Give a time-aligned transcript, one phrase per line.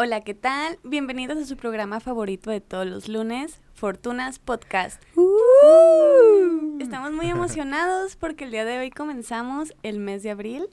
[0.00, 0.78] Hola, ¿qué tal?
[0.84, 5.02] Bienvenidos a su programa favorito de todos los lunes, Fortunas Podcast.
[6.78, 10.66] Estamos muy emocionados porque el día de hoy comenzamos el mes de abril.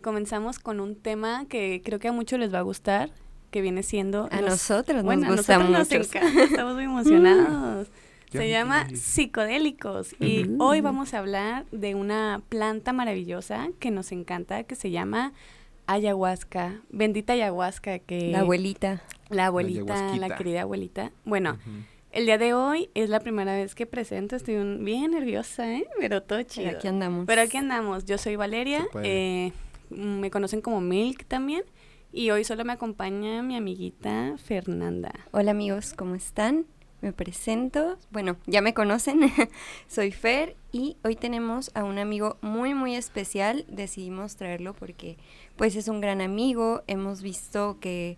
[0.00, 3.10] Comenzamos con un tema que creo que a muchos les va a gustar,
[3.50, 4.28] que viene siendo...
[4.32, 6.18] A los- nosotros bueno, nos a gusta nosotros nos mucho.
[6.18, 7.88] encanta, estamos muy emocionados.
[8.32, 14.62] Se llama psicodélicos y hoy vamos a hablar de una planta maravillosa que nos encanta,
[14.62, 15.32] que se llama
[15.94, 16.80] ayahuasca.
[16.90, 18.30] Bendita ayahuasca que...
[18.30, 19.02] La abuelita.
[19.28, 21.12] La abuelita, la, querida abuelita.
[21.24, 21.58] Bueno,
[22.10, 25.86] el día de hoy es la primera vez que presento, estoy un- bien nerviosa, ¿eh?
[25.98, 26.66] Pero todo chido.
[26.66, 27.26] Pero aquí andamos.
[27.26, 29.52] Pero aquí andamos, yo soy Valeria, eh,
[29.90, 31.62] me conocen como Milk también,
[32.12, 35.12] y hoy solo me acompaña mi amiguita Fernanda.
[35.30, 36.66] Hola amigos, ¿cómo están?
[37.00, 37.96] Me presento.
[38.10, 39.20] Bueno, ya me conocen.
[39.88, 43.64] Soy Fer y hoy tenemos a un amigo muy muy especial.
[43.68, 45.16] Decidimos traerlo porque
[45.60, 46.82] pues es un gran amigo.
[46.86, 48.16] Hemos visto que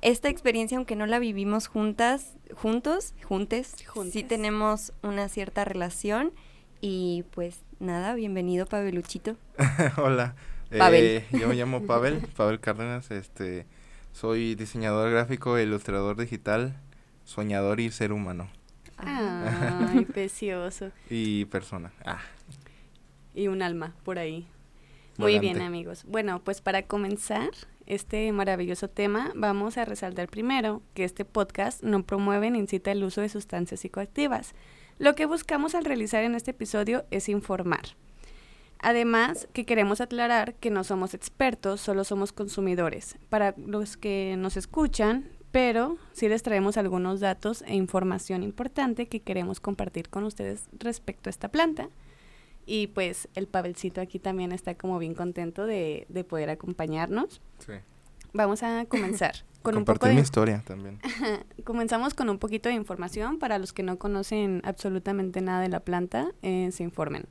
[0.00, 4.26] esta experiencia, aunque no la vivimos juntas, juntos, juntes, sí Juntes.
[4.26, 6.32] tenemos una cierta relación.
[6.80, 9.36] Y pues nada, bienvenido Pabeluchito.
[9.98, 10.34] Hola,
[10.76, 11.04] Pavel.
[11.04, 13.66] eh, yo me llamo Pavel, Pavel Cárdenas, este,
[14.12, 16.80] soy diseñador gráfico, ilustrador digital,
[17.24, 18.48] soñador y ser humano
[18.96, 20.90] Ay, precioso.
[21.10, 21.92] y persona.
[22.06, 22.22] Ah,
[23.34, 24.46] Y un alma por ahí.
[25.18, 26.04] Muy bien, amigos.
[26.06, 27.50] Bueno, pues para comenzar
[27.86, 33.02] este maravilloso tema, vamos a resaltar primero que este podcast no promueve ni incita el
[33.02, 34.54] uso de sustancias psicoactivas.
[34.98, 37.82] Lo que buscamos al realizar en este episodio es informar.
[38.78, 43.18] Además, que queremos aclarar que no somos expertos, solo somos consumidores.
[43.28, 49.20] Para los que nos escuchan, pero sí les traemos algunos datos e información importante que
[49.20, 51.88] queremos compartir con ustedes respecto a esta planta.
[52.70, 57.40] Y pues el Pavelcito aquí también está como bien contento de, de poder acompañarnos.
[57.58, 57.72] sí.
[58.34, 60.22] Vamos a comenzar con un poco Compartir mi de...
[60.22, 61.00] historia también.
[61.64, 65.80] Comenzamos con un poquito de información para los que no conocen absolutamente nada de la
[65.80, 67.24] planta, eh, se informen.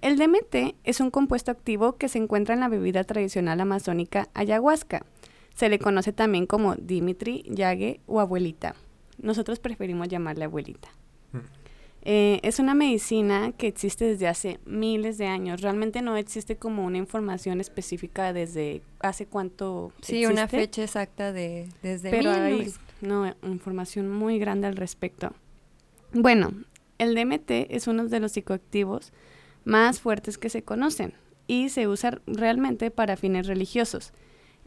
[0.00, 5.04] El DMT es un compuesto activo que se encuentra en la bebida tradicional amazónica ayahuasca.
[5.54, 8.76] Se le conoce también como Dimitri, Yague o abuelita.
[9.18, 10.90] Nosotros preferimos llamarle abuelita.
[11.32, 11.63] Mm.
[12.06, 15.62] Eh, es una medicina que existe desde hace miles de años.
[15.62, 19.92] Realmente no existe como una información específica desde hace cuánto.
[20.02, 22.82] Sí, una fecha exacta de desde pero hay 1900.
[23.00, 25.32] no, información muy grande al respecto.
[26.12, 26.52] Bueno,
[26.98, 29.12] el DMT es uno de los psicoactivos
[29.64, 31.14] más fuertes que se conocen
[31.46, 34.12] y se usa realmente para fines religiosos.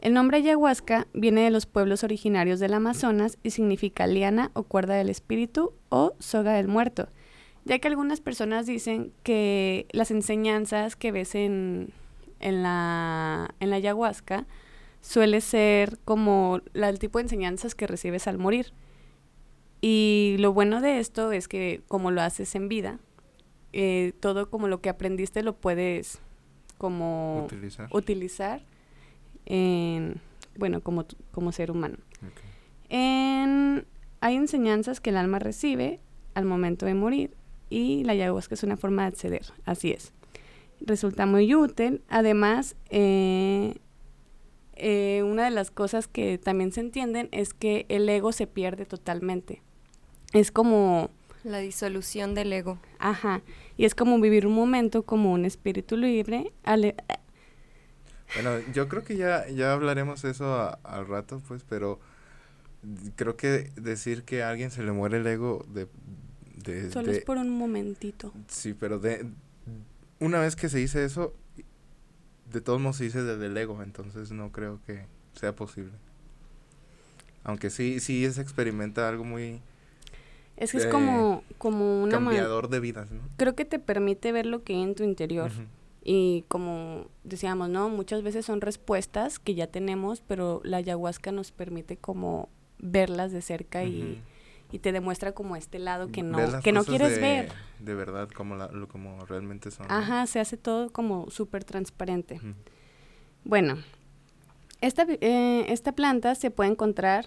[0.00, 4.94] El nombre ayahuasca viene de los pueblos originarios del Amazonas y significa liana o cuerda
[4.94, 7.08] del espíritu o soga del muerto,
[7.68, 11.90] ya que algunas personas dicen que las enseñanzas que ves en,
[12.40, 14.46] en, la, en la ayahuasca
[15.00, 18.72] suele ser como la- el tipo de enseñanzas que recibes al morir.
[19.80, 22.98] Y lo bueno de esto es que como lo haces en vida,
[23.72, 26.18] eh, todo como lo que aprendiste lo puedes
[26.78, 27.88] como Utilizar.
[27.92, 28.62] utilizar
[29.46, 30.20] en,
[30.56, 31.96] bueno, como, como ser humano.
[32.88, 33.86] En-
[34.20, 36.00] hay enseñanzas que el alma recibe
[36.34, 37.34] al momento de morir
[37.70, 40.12] y la ayahuasca es una forma de acceder, así es.
[40.80, 42.02] Resulta muy útil.
[42.08, 43.74] Además, eh,
[44.76, 48.84] eh, una de las cosas que también se entienden es que el ego se pierde
[48.86, 49.60] totalmente.
[50.32, 51.10] Es como,
[51.42, 52.78] La disolución del ego.
[52.98, 53.42] ajá,
[53.76, 56.52] y es como vivir un momento como un espíritu libre.
[56.64, 56.94] ale-
[58.34, 61.98] Bueno, yo creo que ya, ya hablaremos eso a- al rato, pues, pero
[63.16, 65.88] creo que decir que a alguien se le muere el ego de...
[66.92, 68.32] solo es por un momentito.
[68.48, 69.26] Sí, pero de
[70.20, 71.34] una vez que se dice eso,
[72.52, 75.92] de todos modos se dice desde el ego, entonces no creo que sea posible.
[77.44, 79.60] Aunque sí, sí se experimenta algo muy
[80.56, 82.12] Es que es Eh, como, como una...
[82.12, 83.20] cambiador de vidas, ¿no?
[83.36, 85.50] creo que te permite ver lo que hay en tu interior.
[86.02, 87.90] Y como decíamos, ¿no?
[87.90, 93.42] Muchas veces son respuestas que ya tenemos, pero la ayahuasca nos permite como verlas de
[93.42, 94.22] cerca y
[94.78, 97.52] te demuestra como este lado que no, que no quieres de- ver.
[97.78, 99.86] De verdad, como, la, como realmente son.
[99.90, 102.38] Ajá, se hace todo como súper transparente.
[103.44, 103.78] Bueno,
[104.82, 107.24] esta, eh, esta planta se puede encontrar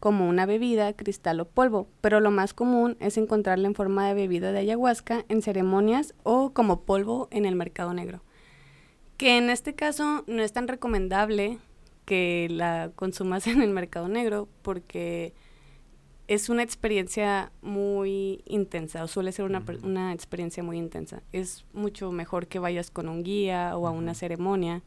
[0.00, 4.14] como una bebida, cristal o polvo, pero lo más común es encontrarla en forma de
[4.14, 8.22] bebida de ayahuasca en ceremonias o como polvo en el mercado negro.
[9.16, 11.58] Que en este caso no es tan recomendable
[12.04, 15.34] que la consumas en el mercado negro porque
[16.28, 21.22] es una experiencia muy intensa o suele ser una, una experiencia muy intensa.
[21.32, 24.82] Es mucho mejor que vayas con un guía o a una ceremonia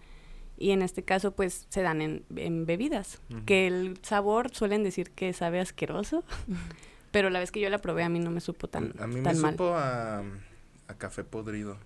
[0.57, 5.09] y en este caso pues se dan en, en bebidas, que el sabor suelen decir
[5.09, 6.23] que sabe asqueroso,
[7.11, 9.15] pero la vez que yo la probé a mí no me supo tan, a mí
[9.15, 9.53] me tan mal.
[9.53, 11.77] supo a, a café podrido.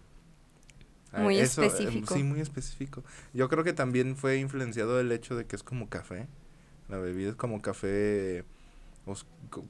[1.13, 2.13] A Muy eso, eh, específico.
[2.13, 3.06] sí, muy específico.
[3.34, 6.28] Yo creo que también fue influenciado el hecho de que es como café.
[6.90, 8.44] La bebida es como café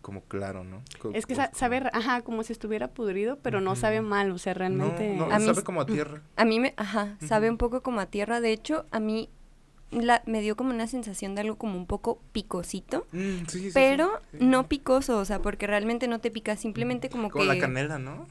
[0.02, 0.82] como claro, ¿no?
[1.00, 4.38] Co- Es que sa- sabe, ajá, como si estuviera podrido, pero no sabe mal, o
[4.38, 5.16] sea, realmente...
[5.16, 6.22] No, no, A mí sabe como a tierra.
[6.38, 8.40] A mí me, ajá, sabe un poco como a tierra.
[8.42, 9.30] De hecho, a mí
[9.92, 13.06] la, me dio como una sensación de algo como un poco picosito.
[13.12, 14.38] Mm, sí, sí, sí, pero sí.
[14.42, 17.48] no picoso, o sea, porque realmente no te pica, simplemente como, Como que...
[17.54, 18.26] la canela, ¿no?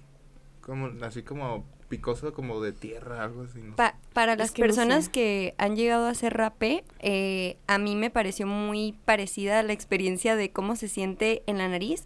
[0.63, 1.65] Como, así como
[1.97, 3.61] picoso, como de tierra, algo así.
[3.61, 3.77] No.
[3.77, 5.11] Pa- para Es las que no personas sé.
[5.11, 10.37] que han llegado a hacer rapé, eh, a mí me pareció muy parecida la experiencia
[10.37, 12.05] de cómo se siente en la nariz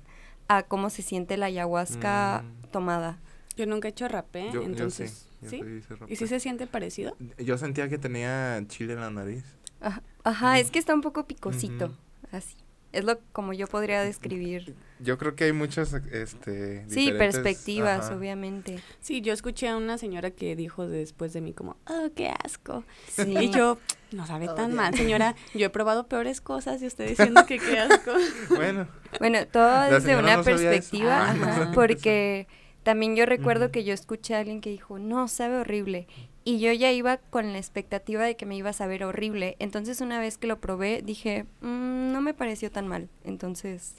[0.49, 2.67] a cómo se siente la ayahuasca Mm.
[2.71, 3.19] tomada.
[3.57, 5.29] Yo nunca he hecho rapé, Yo- yo entonces...
[5.43, 5.83] sí, yo ¿Sí?
[6.09, 7.17] ¿Y si se siente parecido?
[7.39, 9.45] Yo sentía que tenía chile en la nariz.
[9.81, 11.95] Ajá, ajá, es que está un poco picosito,
[12.33, 12.57] así.
[12.93, 14.75] Es lo como yo podría describir.
[15.01, 18.17] Yo creo que hay muchas, este, Sí, perspectivas, ajá.
[18.17, 18.81] obviamente.
[19.01, 22.85] Sí, yo escuché a una señora que dijo después de mí como, oh, qué asco.
[23.09, 23.37] Sí.
[23.39, 23.79] Y yo,
[24.13, 25.37] no sabe Oh, tan mal, señora.
[25.55, 28.13] Yo he probado peores cosas y usted diciendo que qué asco.
[28.57, 28.89] Bueno,
[29.19, 31.31] Bueno, todo desde una no perspectiva, Ah.
[31.31, 32.49] ajá, porque
[32.89, 36.07] también yo recuerdo que yo escuché a alguien que dijo, no, sabe horrible.
[36.43, 39.57] Y yo ya iba con la expectativa de que me iba a saber horrible.
[39.59, 43.11] Entonces una vez que lo probé, dije, "Mm, no me pareció tan mal.
[43.25, 43.95] Entonces,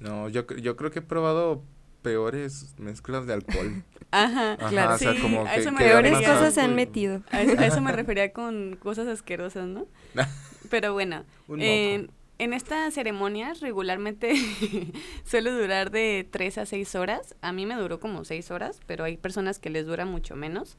[0.00, 1.62] no, yo, yo creo que he probado
[2.02, 3.84] peores mezclas de alcohol.
[4.10, 4.94] Ajá, Ajá, claro.
[4.96, 7.22] o sea, sí, como a que- eso me que peores cosas se han metido.
[7.30, 9.86] A eso, a eso me refería con cosas asquerosas, ¿no?
[10.70, 12.10] Pero bueno, Un
[12.42, 14.34] en, estas ceremonias regularmente
[15.24, 17.34] suele durar de 3 a 6 horas.
[17.40, 20.76] A mí me duró como 6 horas, pero hay personas que les dura mucho menos.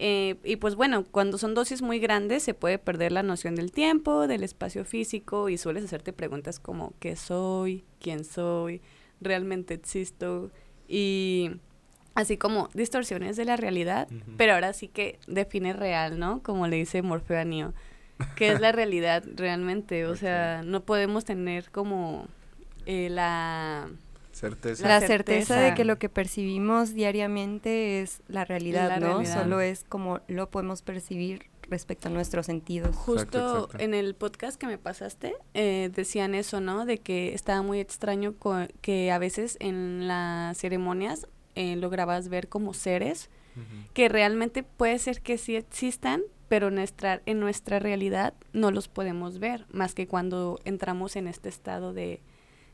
[0.00, 3.72] Eh, y pues bueno, cuando son dosis muy grandes se puede perder la noción del
[3.72, 7.84] tiempo, del espacio físico y sueles hacerte preguntas como ¿qué soy?
[8.00, 8.80] ¿Quién soy?
[9.20, 10.52] ¿Realmente existo?
[10.86, 11.50] Y
[12.14, 14.36] así como distorsiones de la realidad, Ujú.
[14.36, 16.42] pero ahora sí que define real, ¿no?
[16.42, 17.74] Como le dice Morfeo a Neo,
[18.36, 22.26] que es la realidad realmente, o sea, no podemos tener como
[22.86, 23.88] eh, la...
[24.32, 24.86] Certeza.
[24.86, 29.06] La, certeza de que lo que percibimos diariamente es la realidad, La ¿no?
[29.14, 29.42] realidad.
[29.42, 32.94] Solo es como lo podemos percibir respecto a nuestros sentidos.
[32.94, 33.78] Justo exacto.
[33.80, 36.86] en el podcast que me pasaste, eh, decían eso, ¿no?
[36.86, 41.26] De que estaba muy extraño co- que a veces en las ceremonias
[41.56, 43.30] eh, lograbas ver como seres
[43.92, 49.38] que realmente puede ser que sí existan, pero nuestra, en nuestra realidad no los podemos
[49.38, 52.20] ver, más que cuando entramos en este estado de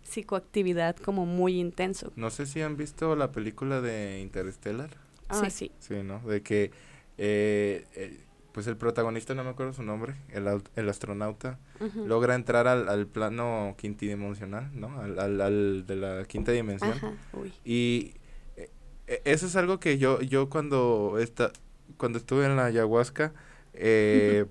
[0.02, 2.12] psicoactividad como muy intenso.
[2.16, 4.90] No sé si han visto la película de Interstellar.
[5.28, 5.50] Ah, Sí.
[5.50, 5.72] sí.
[5.80, 6.20] Sí, ¿no?
[6.20, 6.70] De que,
[7.18, 8.20] eh, eh,
[8.52, 11.58] pues el protagonista, no me acuerdo su nombre, el, el astronauta,
[12.06, 15.00] logra entrar al, al plano quintidimensional, ¿no?
[15.00, 16.92] Al, al, al de la quinta dimensión.
[16.92, 17.52] Ajá, uy.
[17.64, 18.14] Y
[18.56, 18.70] eh,
[19.08, 21.50] eh, eso es algo que yo, yo cuando, esta,
[21.96, 23.32] cuando estuve en la ayahuasca,
[23.74, 24.46] eh,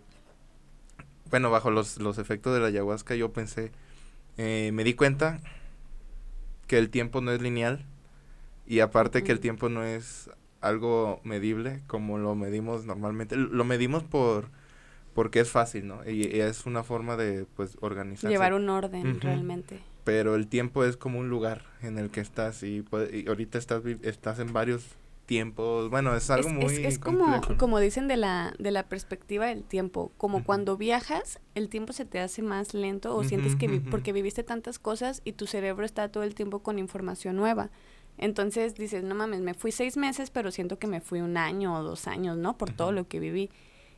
[1.29, 3.71] bueno, bajo los, los efectos de la ayahuasca, yo pensé,
[4.37, 5.39] eh, me di cuenta
[6.67, 7.85] que el tiempo no es lineal
[8.67, 10.29] y aparte que el tiempo no es
[10.61, 13.35] algo medible como lo medimos normalmente.
[13.35, 14.47] Lo medimos por
[15.13, 16.07] porque es fácil, ¿no?
[16.09, 18.30] Y, y es una forma de, pues, organizarse.
[18.30, 19.80] Llevar un orden realmente.
[20.03, 23.57] Pero el tiempo es como un lugar en el que estás y, puede- y ahorita
[23.57, 24.85] estás, estás en varios
[25.25, 25.89] tiempos.
[25.89, 27.57] Bueno, es algo es, muy es- es como, complejo.
[27.57, 32.06] como dicen de la, de la perspectiva del tiempo, como cuando viajas, el tiempo se
[32.06, 35.85] te hace más lento o sientes que vi- porque viviste tantas cosas y tu cerebro
[35.85, 37.69] está todo el tiempo con información nueva.
[38.18, 41.75] Entonces dices, no mames, me fui seis meses, pero siento que me fui un año
[41.75, 42.57] o dos años, ¿no?
[42.57, 43.49] Por todo lo que viví.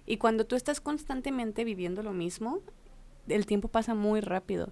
[0.05, 2.59] Y cuando tú estás constantemente viviendo lo mismo,
[3.27, 4.71] el tiempo pasa muy rápido.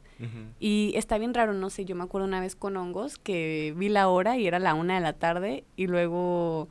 [0.60, 3.90] Y está bien raro, no sé, yo me acuerdo una vez con hongos que vi
[3.90, 6.70] la hora y era la una de la tarde y luego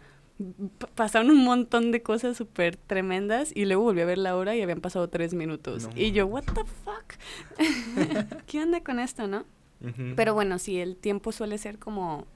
[0.94, 4.62] pasaron un montón de cosas súper tremendas y luego volví a ver la hora y
[4.62, 5.84] habían pasado tres minutos.
[5.84, 7.14] No y yo, what the fuck?
[8.46, 9.44] ¿Qué onda con esto, no?
[10.14, 12.26] Pero bueno, sí, el tiempo suele ser como...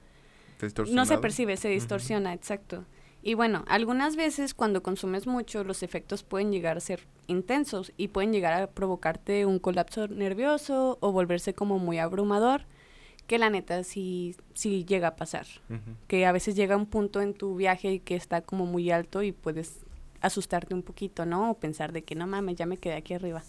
[0.91, 2.83] No se percibe, se distorsiona, exacto.
[3.21, 8.09] Y bueno, algunas veces cuando consumes mucho, los efectos pueden llegar a ser intensos y
[8.09, 12.61] pueden llegar a provocarte un colapso nervioso o volverse como muy abrumador,
[13.27, 15.45] que la neta sí, sí llega a pasar.
[16.07, 19.33] Que a veces llega un punto en tu viaje que está como muy alto y
[19.33, 19.79] puedes
[20.21, 21.51] asustarte un poquito, ¿no?
[21.51, 23.43] O pensar de que no mames, ya me quedé aquí arriba.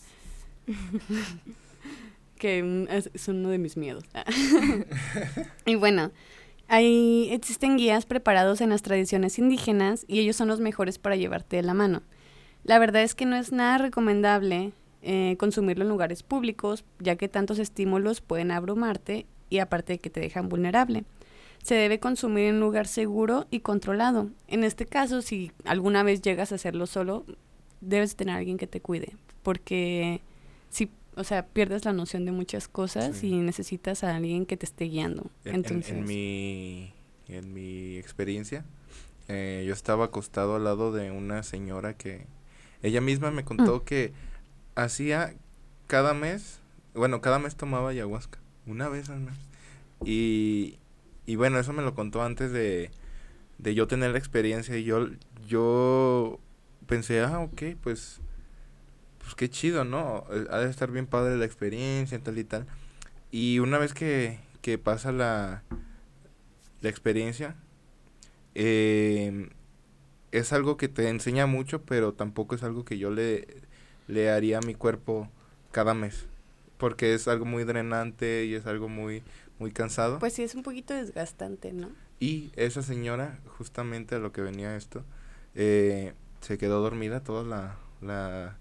[2.39, 4.05] que mm, es, es uno de mis miedos.
[5.67, 6.11] y bueno,
[6.69, 11.57] hay, existen guías preparados en las tradiciones indígenas y ellos son los mejores para llevarte
[11.57, 12.03] de la mano.
[12.65, 17.29] La verdad es que no es nada recomendable eh, consumirlo en lugares públicos, ya que
[17.29, 21.05] tantos estímulos pueden abrumarte y aparte de que te dejan vulnerable.
[21.63, 24.31] Se debe consumir en un lugar seguro y controlado.
[24.47, 27.25] En este caso, si alguna vez llegas a hacerlo solo,
[27.81, 30.21] debes tener a alguien que te cuide, porque
[30.69, 33.29] si, o sea, pierdes la noción de muchas cosas Sí.
[33.29, 35.31] y necesitas a alguien que te esté guiando.
[35.45, 36.93] En, en- Entonces, en mi,
[37.29, 38.65] en mi experiencia,
[39.29, 42.27] eh, yo estaba acostado al lado de una señora que
[42.83, 43.85] ella misma me contó Mm.
[43.85, 44.13] que
[44.75, 45.35] hacía
[45.87, 46.61] cada mes,
[46.95, 49.35] bueno, cada mes tomaba ayahuasca, una vez al mes.
[50.05, 50.79] Y,
[51.27, 52.91] y bueno, eso me lo contó antes de,
[53.59, 55.09] de yo tener la experiencia y yo,
[55.49, 56.39] yo
[56.87, 58.21] pensé, ah, ok, pues,
[59.29, 60.25] pues qué chido, ¿no?
[60.31, 62.67] Eh, Ha de estar bien padre la experiencia, tal y tal.
[63.31, 65.63] Y una vez que, que pasa la,
[66.81, 67.55] la experiencia,
[68.55, 69.51] eh,
[70.33, 73.47] es algo que te enseña mucho, pero tampoco es algo que yo le,
[74.07, 75.29] le haría a mi cuerpo
[75.73, 76.27] cada mes.
[76.79, 79.23] Porque es algo muy drenante y es algo muy,
[79.59, 80.19] muy cansado.
[80.21, 81.91] pues sí, es un poquito desgastante, ¿no?
[82.19, 85.05] Y esa señora, justamente a lo que venía esto,
[85.55, 88.57] eh, se quedó dormida toda la, la,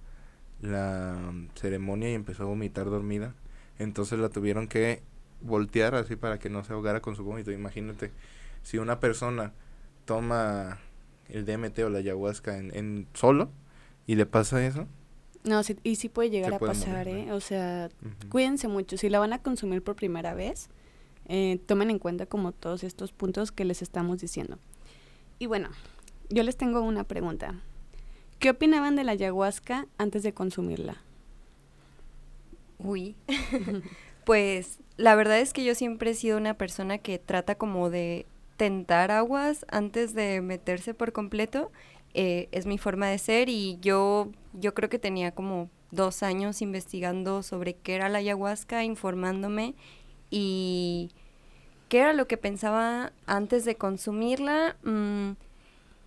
[0.61, 3.35] la mm, ceremonia y empezó a vomitar dormida.
[3.79, 5.01] Entonces la tuvieron que
[5.41, 7.51] voltear así para que no se ahogara con su vómito.
[7.51, 8.11] Imagínate,
[8.63, 9.53] si una persona
[10.05, 10.79] toma
[11.29, 13.51] el DMT o la ayahuasca en, en solo
[14.05, 14.87] y le pasa eso.
[15.43, 17.31] No, sí, y sí puede llegar a pasar, morir, ¿eh?
[17.31, 17.89] O sea,
[18.29, 18.97] cuídense mucho.
[18.97, 20.69] Si la van a consumir por primera vez,
[21.27, 24.59] eh, tomen en cuenta como todos estos puntos que les estamos diciendo.
[25.39, 25.69] Y bueno,
[26.29, 27.61] yo les tengo una pregunta.
[28.39, 30.97] ¿Qué opinaban de la ayahuasca antes de consumirla?
[32.77, 33.15] Uy.
[34.25, 38.25] pues la verdad es que yo siempre he sido una persona que trata como de
[38.57, 41.71] tentar aguas antes de meterse por completo.
[42.13, 46.61] Eh, es mi forma de ser y yo, yo creo que tenía como dos años
[46.61, 49.75] investigando sobre qué era la ayahuasca, informándome
[50.29, 51.11] y
[51.89, 55.31] qué era lo que pensaba antes de consumirla, mm,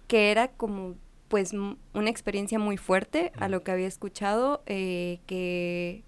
[0.09, 0.97] que era como
[1.31, 6.03] pues una experiencia muy fuerte a lo que había escuchado, eh, que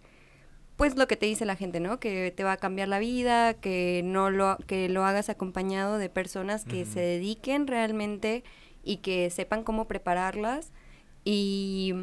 [0.77, 2.01] pues lo que te dice la gente, ¿no?
[2.01, 6.09] Que te va a cambiar la vida, que no lo, que lo hagas acompañado de
[6.09, 8.43] personas que se dediquen realmente
[8.83, 10.73] y que sepan cómo prepararlas.
[11.25, 11.95] Y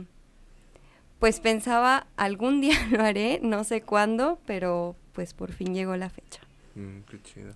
[1.19, 6.09] pues pensaba, algún día lo haré, no sé cuándo, pero pues por fin llegó la
[6.09, 6.39] fecha.
[6.75, 7.53] Mm, qué chido.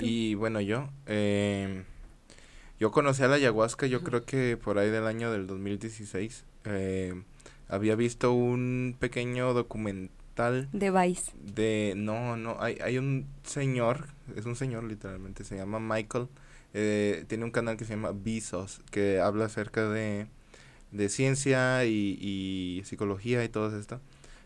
[0.00, 1.82] Y bueno, yo, eh,
[2.78, 6.44] yo conocí a la ayahuasca, yo creo que por ahí del año del 2016.
[6.64, 7.22] eh,
[7.68, 11.32] había visto un pequeño documental De Vice.
[11.34, 14.06] de, no, no, hay, hay un señor,
[14.36, 16.28] es un señor literalmente, se llama Michael,
[16.74, 20.28] eh, tiene un canal que se llama Visos, que habla acerca de,
[20.92, 24.00] de ciencia y, y psicología y todo esto.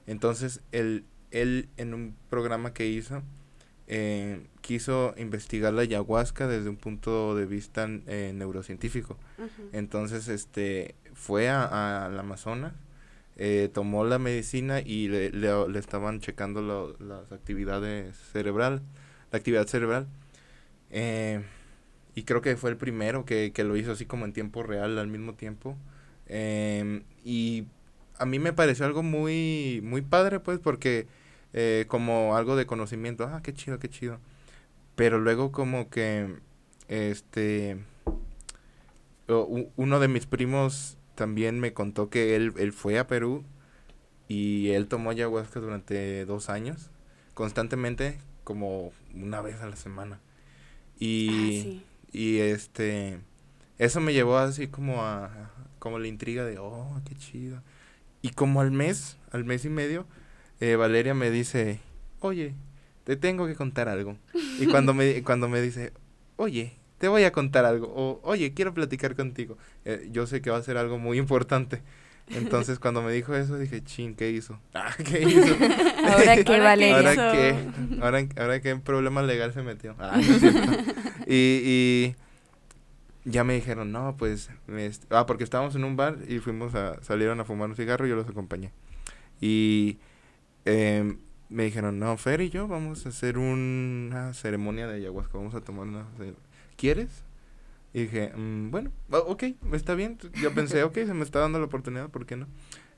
[0.07, 3.23] Entonces, él, él en un programa que hizo,
[3.95, 9.19] eh, quiso investigar la ayahuasca desde un punto de vista eh, neurocientífico.
[9.75, 12.73] Entonces, este, fue a, al Amazonas,
[13.37, 18.81] eh, tomó la medicina y le, le, le estaban checando lo- las actividades cerebral,
[19.31, 20.07] la actividad cerebral.
[20.91, 21.43] Eh,
[22.15, 24.99] y creo que fue el primero que, que lo hizo así como en tiempo real
[24.99, 25.77] al mismo tiempo.
[26.29, 27.65] Em, y
[28.19, 31.07] a mí me pareció algo muy, muy padre, pues, porque
[31.53, 34.19] eh, como algo de conocimiento, ah, qué chido, qué chido.
[34.97, 36.37] Pero luego como que,
[36.89, 37.79] este,
[39.77, 43.45] uno de mis primos también me contó que él, él fue a Perú
[44.29, 46.91] y él tomó ayahuasca durante dos años,
[47.35, 50.21] constantemente, como una vez a la semana.
[50.99, 51.83] Y, Ah, sí.
[52.13, 53.19] y este,
[53.79, 57.63] eso me llevó así como a, como la intriga de, oh, qué chido.
[58.23, 60.07] Y como al mes, al mes y medio,
[60.63, 61.81] eh, Valeria me dice,
[62.21, 62.55] oye,
[63.03, 64.17] te tengo que contar algo.
[64.61, 65.93] Y cuando me, cuando me dice,
[66.37, 70.51] oye, te voy a contar algo, o oye, quiero platicar contigo, eh, yo sé que
[70.51, 71.83] va a ser algo muy importante.
[72.29, 74.61] Entonces cuando me dijo eso dije, chin, ¿qué hizo?
[74.75, 75.53] Ah, ¿qué hizo?
[76.07, 76.97] Ahora Ahora Valeria.
[76.97, 77.55] ¿Ahora qué?
[78.01, 79.97] ¿Ahora, ahora qué problema legal se metió?
[79.99, 80.73] Ah, no es cierto.
[81.27, 82.17] y, y
[83.25, 84.49] ya me dijeron, no, pues,
[85.11, 88.11] ah, porque estábamos en un bar y fuimos a, salieron a fumar un cigarro y
[88.11, 88.71] yo los acompañé.
[89.41, 89.99] Y
[90.65, 95.55] em, me dijeron, no, Fer y yo vamos a hacer una ceremonia de ayahuasca, vamos
[95.55, 96.07] a tomar una...
[96.77, 97.25] ¿Quieres?
[97.95, 100.19] Y dije, "Mm, bueno, ok, está bien.
[100.41, 102.47] Yo pensé, ok, se me está dando la oportunidad, ¿por qué no?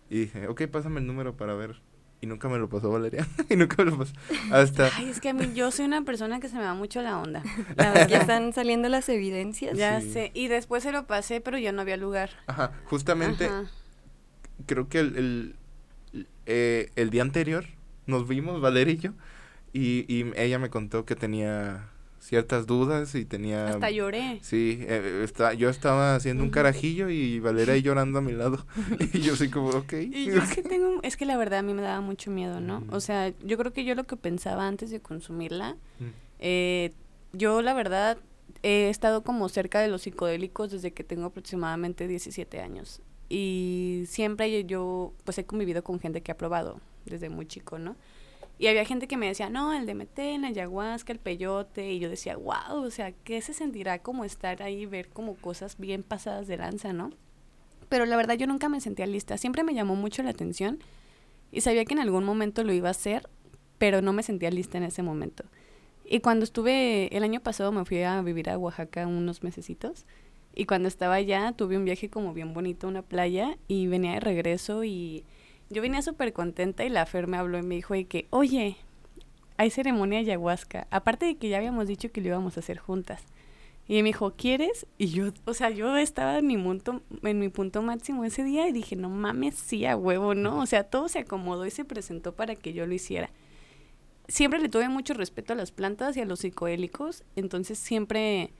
[0.08, 1.80] Y dije, ok, pásame el número para ver.
[2.20, 3.26] Y nunca me lo pasó Valeria.
[3.50, 4.12] y nunca me lo pasó.
[4.52, 4.88] Hasta...
[4.96, 7.18] Ay, es que a mí yo soy una persona que se me va mucho la
[7.18, 7.42] onda.
[7.76, 9.76] La Ya están saliendo las evidencias.
[9.76, 10.12] Ya Sí.
[10.12, 10.30] sé.
[10.32, 12.30] Y después se lo pasé, pero yo no había lugar.
[12.46, 13.64] Ajá, justamente Ajá.
[14.66, 15.56] creo que el, el,
[16.46, 17.64] eh, el día anterior
[18.06, 19.12] nos vimos, Valeria y yo,
[19.72, 21.88] y, y ella me contó que tenía
[22.20, 23.68] ciertas dudas y tenía...
[23.68, 24.38] Hasta lloré.
[24.42, 28.64] Sí, eh, está, yo estaba haciendo un carajillo y Valeria ahí llorando a mi lado.
[29.12, 29.92] y yo así como, ok.
[29.94, 32.60] Y yo es que tengo, es que la verdad a mí me daba mucho miedo,
[32.60, 32.80] ¿no?
[32.80, 32.92] Mm.
[32.94, 36.04] O sea, yo creo que yo lo que pensaba antes de consumirla, Mm.
[36.40, 36.92] eh,
[37.34, 38.16] yo la verdad
[38.62, 43.02] he estado como cerca de los psicodélicos desde que tengo aproximadamente 17 años.
[43.36, 47.96] Y siempre yo pues he convivido con gente que ha probado desde muy chico, ¿no?
[48.60, 51.90] Y había gente que me decía, no, el DMT, la ayahuasca, el peyote.
[51.90, 55.78] Y yo decía, wow, o sea, ¿qué se sentirá como estar ahí ver como cosas
[55.78, 57.10] bien pasadas de lanza, ¿no?
[57.88, 59.36] Pero la verdad yo nunca me sentía lista.
[59.36, 60.78] Siempre me llamó mucho la atención
[61.50, 63.28] y sabía que en algún momento lo iba a hacer,
[63.78, 65.42] pero no me sentía lista en ese momento.
[66.04, 70.06] Y cuando estuve, el año pasado me fui a vivir a Oaxaca unos mesecitos.
[70.54, 74.12] Y cuando estaba allá tuve un viaje como bien bonito a una playa y venía
[74.12, 75.24] de regreso y
[75.70, 78.76] yo venía súper contenta y la Fer me habló y me dijo de que, oye,
[79.56, 80.86] hay ceremonia de ayahuasca.
[80.90, 83.22] Aparte de que ya habíamos dicho que lo íbamos a hacer juntas.
[83.86, 84.86] Y me dijo, ¿quieres?
[84.96, 88.66] Y yo, o sea, yo estaba en mi punto, en mi punto máximo ese día
[88.66, 90.60] y dije, no mames, sí, a huevo, ¿no?
[90.60, 93.30] O sea, todo se acomodó y se presentó para que yo lo hiciera.
[94.26, 98.54] Siempre le tuve mucho respeto a las plantas y a los psicoélicos, entonces siempre,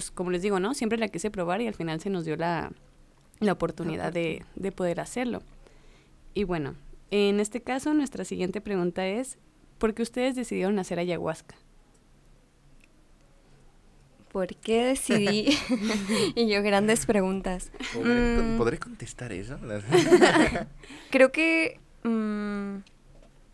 [0.00, 0.72] pues como les digo, ¿no?
[0.72, 2.72] Siempre la quise probar y al final se nos dio la,
[3.38, 5.42] la oportunidad de, de poder hacerlo.
[6.32, 6.74] Y bueno,
[7.10, 9.36] en este caso nuestra siguiente pregunta es,
[9.78, 11.54] ¿por qué ustedes decidieron hacer ayahuasca?
[14.32, 15.56] ¿Por qué decidí?
[16.34, 17.70] y yo, grandes preguntas.
[17.92, 18.58] ¿Podré, con- Mm.
[18.58, 19.58] ¿podré contestar eso?
[21.10, 22.76] Creo que mm,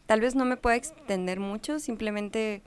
[0.07, 2.63] tal vez no me pueda extender mucho, simplemente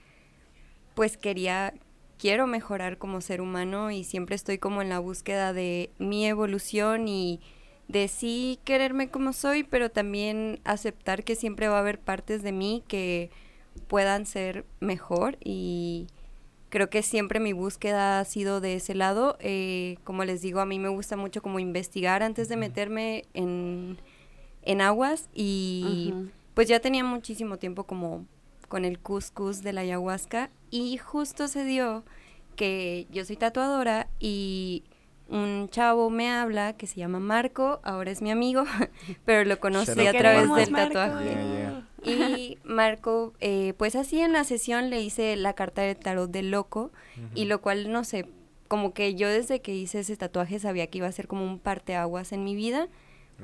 [0.95, 1.73] pues quería,
[2.19, 7.07] quiero mejorar como ser humano y siempre estoy como en la búsqueda de mi evolución
[7.07, 7.39] y
[7.87, 12.51] de sí quererme como soy, pero también aceptar que siempre va a haber partes de
[12.51, 13.31] mí que
[13.87, 16.07] puedan ser mejor y
[16.67, 19.37] creo que siempre mi búsqueda ha sido de ese lado.
[19.39, 23.97] Eh, como les digo, a mí me gusta mucho como investigar antes de meterme en,
[24.63, 26.13] en aguas y
[26.53, 28.25] pues ya tenía muchísimo tiempo como
[28.67, 32.03] con el cuscús de la ayahuasca y justo se dio
[32.55, 34.83] que yo soy tatuadora y
[35.29, 38.63] un chavo me habla que se llama Marco, ahora es mi amigo,
[39.25, 40.93] pero lo conocí a través del Marco.
[40.93, 41.35] tatuaje.
[41.35, 46.29] Yeah, Y Marco, eh, pues así en la sesión le hice la carta de tarot
[46.29, 46.91] del loco,
[47.35, 48.25] y lo cual, no sé,
[48.67, 51.59] como que yo desde que hice ese tatuaje sabía que iba a ser como un
[51.59, 52.87] parteaguas en mi vida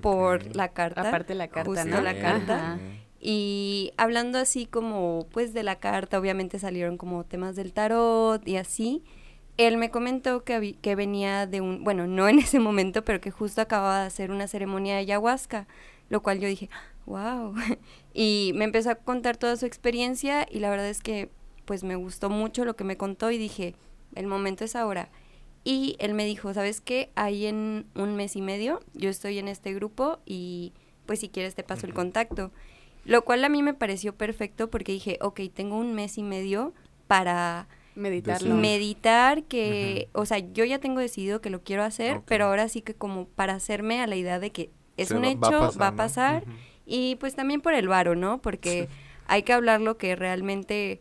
[0.01, 1.07] por la carta.
[1.07, 2.01] Aparte la carta, justo ¿no?
[2.01, 2.73] la carta.
[2.73, 2.79] Ajá.
[3.27, 8.57] Y hablando así como pues de la carta, obviamente salieron como temas del tarot y
[8.57, 9.03] así.
[9.57, 13.31] Él me comentó que, que venía de un, bueno, no en ese momento, pero que
[13.31, 15.67] justo acababa de hacer una ceremonia de ayahuasca,
[16.07, 16.69] lo cual yo dije,
[17.07, 17.55] wow.
[18.13, 21.31] Y me empezó a contar toda su experiencia y la verdad es que
[21.65, 23.73] pues me gustó mucho lo que me contó y dije,
[24.13, 25.09] el momento es ahora.
[25.63, 27.09] Y él me dijo, ¿sabes qué?
[27.15, 30.73] Ahí en un mes y medio yo estoy en este grupo y
[31.07, 32.51] pues si quieres te paso el contacto.
[33.05, 36.73] Lo cual a mí me pareció perfecto porque dije, ok, tengo un mes y medio
[37.07, 38.55] para Meditarlo.
[38.55, 42.81] Meditar, que, o sea, yo ya tengo decidido que lo quiero hacer, pero ahora sí
[42.81, 45.87] que como para hacerme a la idea de que es Se un va- hecho, va
[45.87, 45.95] a ¿no?
[45.97, 46.51] pasar, Ujú.
[46.85, 48.41] y pues también por el varo, ¿no?
[48.41, 48.89] Porque
[49.27, 50.99] hay que hablarlo que realmente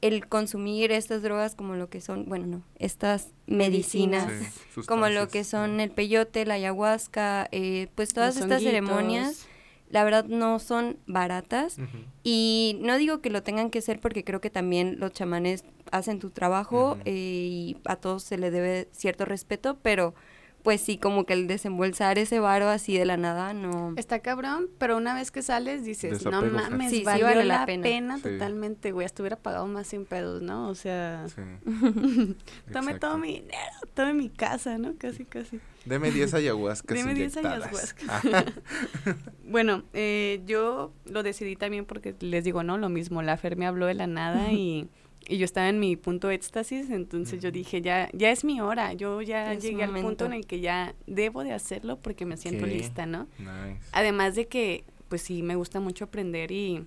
[0.00, 4.32] el consumir estas drogas como lo que son, bueno, no, estas medicinas.
[4.74, 8.86] Sí, como lo que son el peyote, la ayahuasca, eh, pues todas Los estas honguitos.
[8.86, 9.46] ceremonias,
[9.90, 11.78] la verdad no son baratas.
[12.22, 16.18] Y no digo que lo tengan que hacer porque creo que también los chamanes hacen
[16.18, 20.14] tu trabajo eh, y a todos se le debe cierto respeto, pero
[20.62, 23.94] pues sí, como que el desembolsar ese varo así de la nada, no...
[23.96, 27.60] Está cabrón, pero una vez que sales dices, no mames, sí, sí valió vale la
[27.60, 28.16] la pena, pena.
[28.16, 28.22] Sí.
[28.22, 30.68] totalmente, güey, hasta hubiera pagado más sin pedos, ¿no?
[30.68, 31.40] O sea, Sí.
[32.72, 33.58] tome todo mi dinero,
[33.94, 34.94] tome mi casa, ¿no?
[34.98, 35.60] Casi, casi.
[35.86, 37.64] Deme 10 ayahuascas Deme 10 inyectadas.
[37.64, 38.22] ayahuascas.
[39.44, 42.78] Bueno, eh, yo lo decidí también porque les digo, ¿no?
[42.78, 44.88] Lo mismo, la Fer me habló de la nada y,
[45.28, 48.60] y yo estaba en mi punto de éxtasis, entonces yo dije, ya, ya es mi
[48.60, 52.26] hora, yo ya Es llegué al punto en el que ya debo de hacerlo porque
[52.26, 53.28] me siento lista, ¿no?
[53.38, 53.80] Nice.
[53.92, 56.84] Además de que, pues sí, me gusta mucho aprender y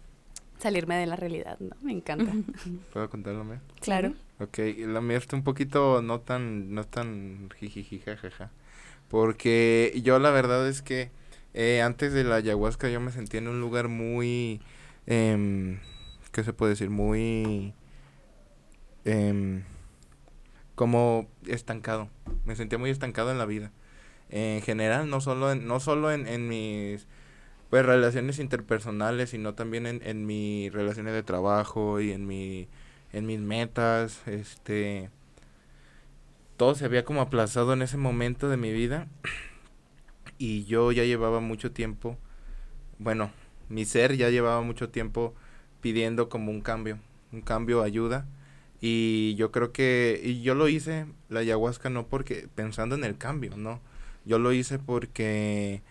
[0.58, 1.76] salirme de la realidad, ¿no?
[1.82, 2.32] Me encanta.
[2.94, 3.60] ¿Puedo contarlo mío?
[3.82, 4.14] Claro.
[4.40, 8.52] Ok, la mía está un poquito no tan, no tan jajaja.
[9.08, 11.12] Porque yo la verdad es que
[11.54, 14.60] eh, antes de la ayahuasca yo me sentía en un lugar muy,
[15.06, 15.80] em,
[16.32, 16.90] ¿qué se puede decir?
[16.90, 17.74] Muy,
[19.06, 19.64] em,
[20.76, 22.10] como estancado.
[22.46, 23.72] Me sentía muy estancado en la vida.
[24.30, 27.08] en general, no solo en, no solo en, en mis
[27.70, 32.68] pues relaciones interpersonales, sino también en, en mis relaciones de trabajo y en mi
[33.14, 35.10] en mis metas, este
[36.58, 39.08] todo se había como aplazado en ese momento de mi vida
[40.38, 42.18] y yo ya llevaba mucho tiempo,
[43.00, 43.32] bueno,
[43.70, 45.34] mi ser ya llevaba mucho tiempo
[45.82, 47.00] pidiendo como un cambio,
[47.32, 48.26] un cambio, ayuda.
[48.86, 53.18] Y yo creo que, y yo lo hice, la ayahuasca, no porque pensando en el
[53.18, 53.80] cambio, no.
[54.26, 55.82] Yo lo hice porque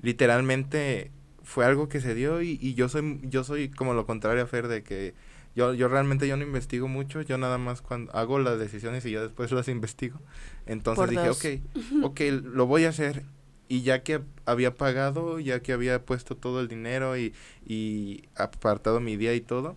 [0.00, 1.10] literalmente
[1.42, 4.46] fue algo que se dio y, y yo soy, yo soy como lo contrario a
[4.46, 5.12] Fer de que
[5.54, 9.10] yo, yo realmente yo no investigo mucho, yo nada más cuando hago las decisiones y
[9.10, 10.18] yo después las investigo.
[10.64, 13.24] Entonces dije, ok, ok, lo voy a hacer.
[13.68, 17.34] Y ya que había pagado, ya que había puesto todo el dinero y,
[17.66, 19.76] y apartado mi día y todo,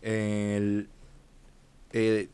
[0.00, 0.88] el,
[1.92, 2.28] eh,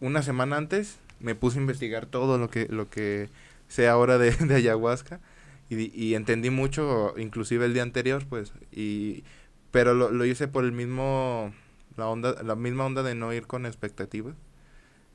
[0.00, 3.28] una semana antes me puse a investigar todo lo que, lo que
[3.68, 5.20] sé ahora de, de ayahuasca
[5.68, 9.24] y, y, entendí mucho, inclusive el día anterior, pues, y,
[9.70, 11.52] pero lo, lo hice por el mismo
[11.98, 14.34] la onda, la misma onda de no ir con expectativas.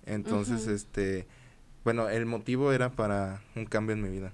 [0.06, 1.26] Entonces, este,
[1.84, 4.34] bueno, el motivo era para un cambio en mi vida.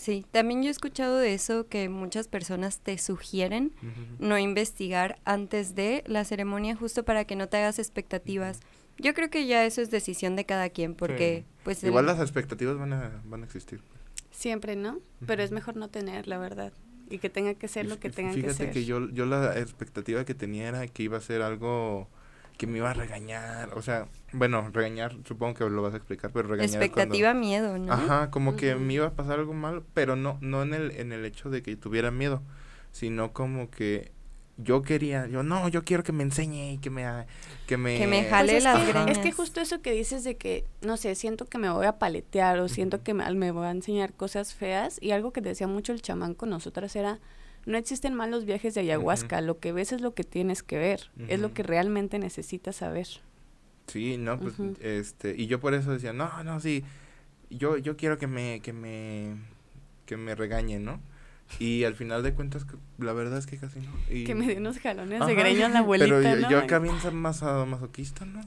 [0.00, 3.70] Sí, también yo he escuchado de eso que muchas personas te sugieren
[4.18, 8.60] no investigar antes de la ceremonia justo para que no te hagas expectativas.
[8.96, 12.78] Yo creo que ya eso es decisión de cada quien porque pues igual las expectativas
[12.78, 13.82] van a van a existir.
[14.30, 15.00] Siempre, ¿no?
[15.26, 16.72] Pero es mejor no tener, la verdad
[17.10, 18.52] y que tenga que ser lo que tenga que ser.
[18.52, 22.08] Fíjate que yo, yo la expectativa que tenía era que iba a ser algo
[22.60, 26.30] que me iba a regañar, o sea, bueno, regañar, supongo que lo vas a explicar,
[26.30, 26.68] pero regañar.
[26.68, 27.90] Expectativa, miedo, ¿no?
[27.90, 31.12] Ajá, como que me iba a pasar algo malo, pero no, no en el, en
[31.12, 32.42] el hecho de que tuviera miedo,
[32.92, 34.12] sino como que
[34.58, 37.06] yo quería, yo no, yo quiero que me enseñe y que me
[37.66, 40.36] que me, que me jale pues las es, es que justo eso que dices de
[40.36, 43.68] que no sé, siento que me voy a paletear o siento que me, me voy
[43.68, 47.20] a enseñar cosas feas y algo que decía mucho el chamán con nosotras era
[47.66, 51.10] no existen malos viajes de ayahuasca, lo que ves es lo que tienes que ver,
[51.28, 53.06] es lo que realmente necesitas saber.
[53.86, 56.84] Sí, no, pues este y yo por eso decía, "No, no, sí,
[57.50, 59.36] yo yo quiero que me que me
[60.06, 61.00] que me regañen, ¿no?"
[61.58, 62.64] Y al final de cuentas,
[62.98, 63.90] la verdad es que casi no.
[64.08, 64.24] Y...
[64.24, 66.50] Que me dio unos jalones de greño la abuelita, Pero yo, ¿no?
[66.50, 68.40] yo acá bien más masoquista, ¿no?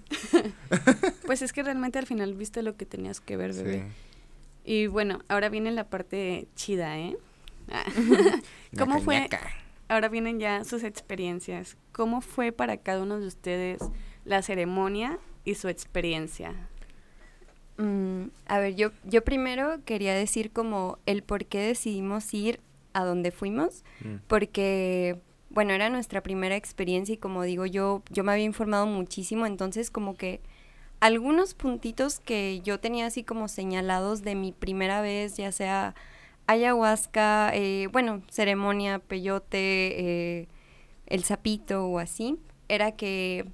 [1.25, 3.79] pues es que realmente al final viste lo que tenías que ver, bebé.
[3.79, 4.71] Sí.
[4.71, 7.17] Y bueno, ahora viene la parte chida, ¿eh?
[8.77, 9.29] ¿Cómo fue?
[9.87, 11.77] Ahora vienen ya sus experiencias.
[11.91, 13.79] ¿Cómo fue para cada uno de ustedes
[14.25, 16.53] la ceremonia y su experiencia?
[17.77, 22.59] Mm, a ver, yo, yo primero quería decir como el por qué decidimos ir
[22.93, 24.15] a donde fuimos, mm.
[24.27, 29.45] porque, bueno, era nuestra primera experiencia y como digo, yo, yo me había informado muchísimo,
[29.45, 30.39] entonces como que
[30.99, 35.95] algunos puntitos que yo tenía así como señalados de mi primera vez, ya sea
[36.47, 39.59] ayahuasca, eh, bueno, ceremonia, peyote,
[40.39, 40.47] eh,
[41.07, 43.45] el sapito o así, era que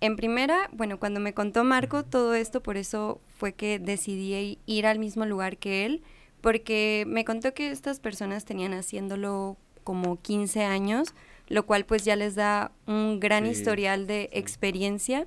[0.00, 4.86] en primera, bueno, cuando me contó Marco todo esto, por eso fue que decidí ir
[4.86, 6.02] al mismo lugar que él,
[6.40, 11.14] porque me contó que estas personas tenían haciéndolo como 15 años,
[11.48, 15.26] lo cual pues ya les da un gran sí, historial de experiencia.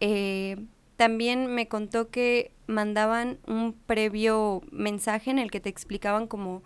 [0.00, 0.56] Eh,
[0.96, 6.62] también me contó que mandaban un previo mensaje en el que te explicaban como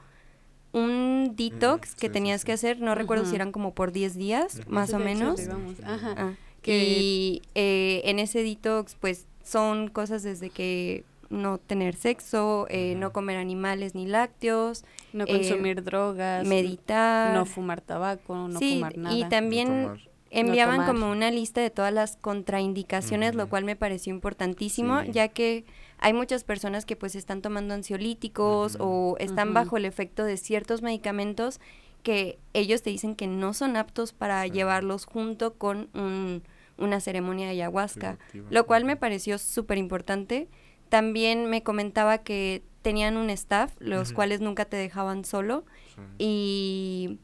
[0.72, 3.00] un detox mm, que sí, tenías que hacer, no Ajá.
[3.00, 5.40] recuerdo si eran como por 10 días, más o menos.
[5.84, 6.14] Ajá.
[6.16, 6.32] Ah,
[6.64, 13.12] y eh, en ese detox pues son cosas desde que no tener sexo, eh, no
[13.12, 18.96] comer animales ni lácteos, no consumir eh, drogas, meditar, no fumar tabaco, no sí, fumar
[18.98, 19.16] nada.
[19.16, 19.96] Y también no
[20.30, 23.38] enviaban no como una lista de todas las contraindicaciones, uh -huh.
[23.38, 25.12] lo cual me pareció importantísimo, Sí.
[25.12, 25.64] ya que
[25.98, 28.84] hay muchas personas que pues están tomando ansiolíticos Uh -huh.
[28.84, 31.60] o están bajo el efecto de ciertos medicamentos
[32.02, 34.50] que ellos te dicen que no son aptos para Sí.
[34.50, 36.42] llevarlos junto con un-
[36.78, 38.18] una ceremonia de ayahuasca,
[38.50, 40.48] lo cual me pareció súper importante.
[40.88, 45.64] También me comentaba que tenían un staff, los cuales nunca te dejaban solo
[45.96, 46.00] Sí.
[46.18, 47.18] y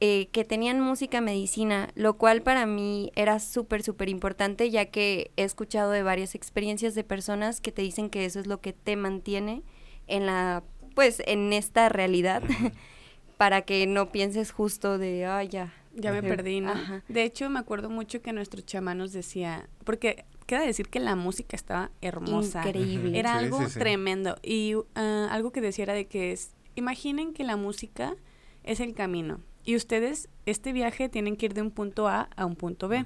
[0.00, 5.30] eh, que tenían música medicina, lo cual para mí era súper, súper importante, ya que
[5.36, 8.72] he escuchado de varias experiencias de personas que te dicen que eso es lo que
[8.72, 9.62] te mantiene
[10.06, 10.62] en la,
[10.94, 12.42] pues, en esta realidad,
[13.36, 15.72] para que no pienses justo de, ay, ya.
[15.96, 16.72] Ya me perdí, ¿no?
[16.72, 17.04] Ajá.
[17.08, 21.14] De hecho, me acuerdo mucho que nuestro chamán nos decía, porque queda decir que la
[21.14, 22.66] música estaba hermosa.
[22.66, 23.16] Increíble.
[23.16, 23.78] Era Sí, algo sí, sí.
[23.78, 24.36] tremendo.
[24.42, 28.16] Y ah, algo que decía era de que es, imaginen que la música
[28.64, 29.40] es el camino.
[29.64, 33.04] Y ustedes, este viaje tienen que ir de un punto A a un punto B.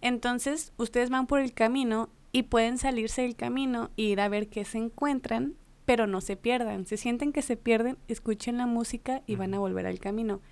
[0.00, 4.48] Entonces, ustedes van por el camino y pueden salirse del camino e ir a ver
[4.48, 5.54] qué se encuentran
[5.88, 6.84] pero no se pierdan.
[6.84, 10.42] Se sienten que se pierden, escuchen la música y van a volver al camino.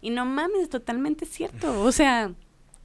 [0.00, 1.82] Y no mames, totalmente cierto.
[1.82, 2.32] O sea,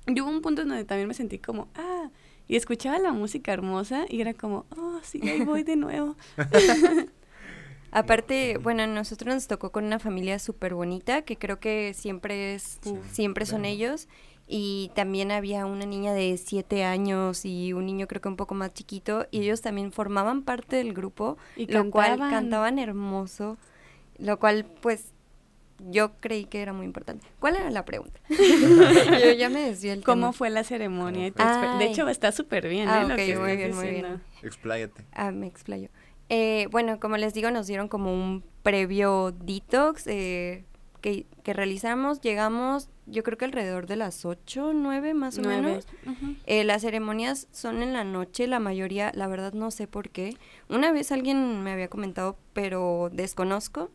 [0.08, 2.10] yo hubo un punto en donde también me sentí como, ah,
[2.50, 6.18] y escuchaba la música hermosa y era como, oh, sí, ahí voy de nuevo.
[7.92, 12.80] Aparte, bueno, nosotros nos tocó con una familia súper bonita, que creo que siempre es,
[13.12, 14.08] siempre son ellos.
[14.48, 18.54] Y también había una niña de siete años y un niño creo que un poco
[18.54, 19.28] más chiquito.
[19.32, 23.58] Y ellos también formaban parte del grupo, y lo cual cantaban hermoso.
[24.18, 25.14] Lo cual, pues,
[25.90, 27.28] yo creí que era muy importante.
[27.40, 28.20] ¿Cuál era la pregunta?
[28.30, 31.32] yo ya me decía el ¿Cómo fue la ceremonia?
[31.80, 33.08] De hecho, está súper bien, ah, ¿eh?
[33.08, 34.22] lo que muy bien, muy bien.
[34.44, 35.06] Expláyate.
[35.14, 35.90] Ah, me explayo.
[36.34, 40.64] Eh, bueno, como les digo, nos dieron como un previo detox eh,
[41.02, 42.22] que, que, realizamos.
[42.22, 45.86] Llegamos, yo creo que alrededor de las 8, 9 más o menos.
[46.46, 50.38] Eh, las ceremonias son en la noche, la mayoría, la verdad no sé por qué.
[50.70, 53.92] Una vez alguien me había comentado, pero desconozco.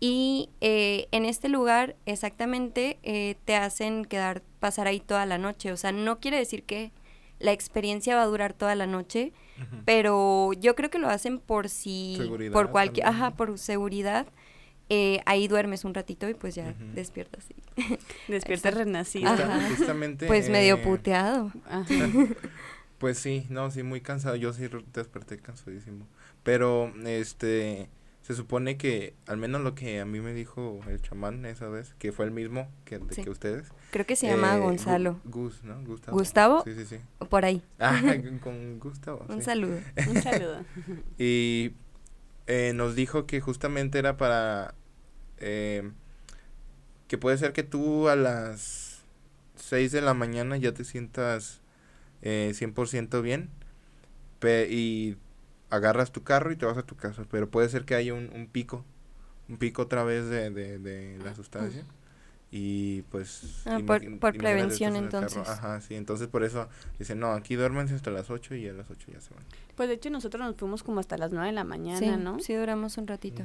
[0.00, 2.98] Y en este lugar exactamente
[3.44, 5.70] te hacen quedar, pasar ahí toda la noche.
[5.70, 6.90] O sea, no quiere decir que
[7.38, 9.32] la experiencia va a durar toda la noche,
[9.84, 12.18] pero yo creo que lo hacen por si,
[12.52, 14.26] por cualquier, ajá, por seguridad.
[14.92, 17.46] Eh, ahí duermes un ratito y pues ya despiertas.
[18.28, 19.30] Despiertas renacido.
[19.76, 21.52] Justamente, pues medio eh, puteado.
[22.98, 24.34] pues sí, no, sí, muy cansado.
[24.34, 26.08] Yo sí desperté cansadísimo.
[26.42, 27.88] Pero, este,
[28.22, 31.94] se supone que, al menos lo que a mí me dijo el chamán esa vez,
[32.00, 33.68] que fue el mismo que, que ustedes.
[33.90, 35.20] Creo que se llama eh, Gonzalo.
[35.24, 35.82] Gus, ¿no?
[35.84, 36.16] Gustavo.
[36.16, 36.62] ¿Gustavo?
[36.64, 36.98] Sí, sí, sí.
[37.28, 37.62] Por ahí.
[37.80, 38.00] Ah,
[38.42, 39.24] con Gustavo.
[39.28, 39.78] Un saludo.
[40.08, 40.64] Un saludo.
[41.18, 41.72] y
[42.46, 44.74] eh, nos dijo que justamente era para...
[45.38, 45.90] Eh,
[47.08, 49.02] que puede ser que tú a las
[49.56, 51.60] 6 de la mañana ya te sientas
[52.22, 53.50] eh, 100% bien
[54.70, 55.16] y
[55.70, 58.30] agarras tu carro y te vas a tu casa, pero puede ser que haya un,
[58.32, 58.84] un pico,
[59.48, 61.84] un pico otra vez de, de, de la sustancia
[62.52, 65.48] y pues ah, por, por prevención entonces.
[65.48, 68.90] Ajá sí entonces por eso dicen no aquí duérmense hasta las 8 y a las
[68.90, 69.44] 8 ya se van
[69.76, 72.54] pues de hecho nosotros nos fuimos como hasta las 9 de la mañana no sí
[72.54, 73.44] duramos un ratito.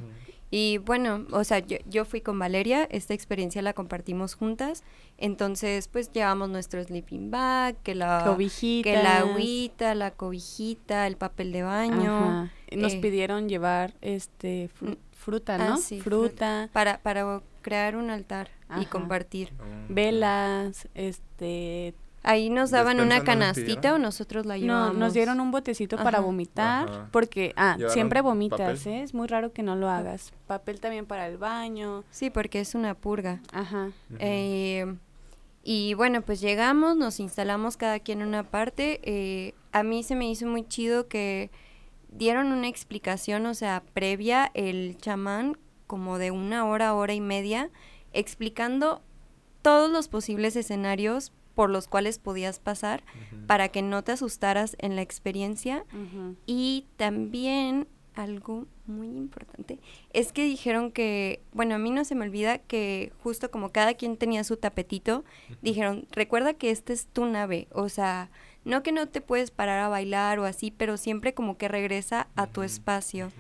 [0.50, 4.84] Y bueno o sea yo, yo fui con Valeria esta experiencia la compartimos juntas
[5.18, 11.18] entonces pues llevamos nuestro sleeping bag que la cobijita que la agüita la cobijita el
[11.18, 14.70] papel de baño nos eh, pidieron llevar este
[15.14, 16.70] fruta no ah, sí, fruta.
[16.72, 19.54] Para para crear un altar y compartir.
[19.60, 19.64] Oh.
[19.90, 21.96] Velas, este...
[22.28, 24.94] Ahí nos daban una canastita o nosotros la llevábamos.
[24.96, 29.04] No, nos dieron un botecito para vomitar, porque, ah, siempre vomitas, ¿eh?
[29.04, 30.34] Es muy raro que no lo hagas.
[30.48, 32.04] Papel también para el baño.
[32.10, 33.42] Sí, porque es una purga.
[33.54, 33.92] Ajá.
[34.18, 34.96] Eh,
[35.64, 39.02] y bueno, pues llegamos, nos instalamos cada quien en una parte.
[39.04, 41.52] Eh, a mí se me hizo muy chido que
[42.10, 47.70] dieron una explicación, o sea, previa el chamán, como de una hora, hora y media,
[48.16, 49.02] explicando
[49.62, 53.04] todos los posibles escenarios por los cuales podías pasar
[53.48, 55.86] para que no te asustaras en la experiencia.
[56.46, 59.80] Y también algo muy importante
[60.14, 63.96] es que dijeron que, bueno, a mí no se me olvida que justo como cada
[63.96, 65.24] quien tenía su tapetito,
[65.62, 68.30] dijeron, recuerda que esta es tu nave, o sea,
[68.64, 72.28] no que no te puedes parar a bailar o así, pero siempre como que regresa
[72.36, 73.32] a tu espacio.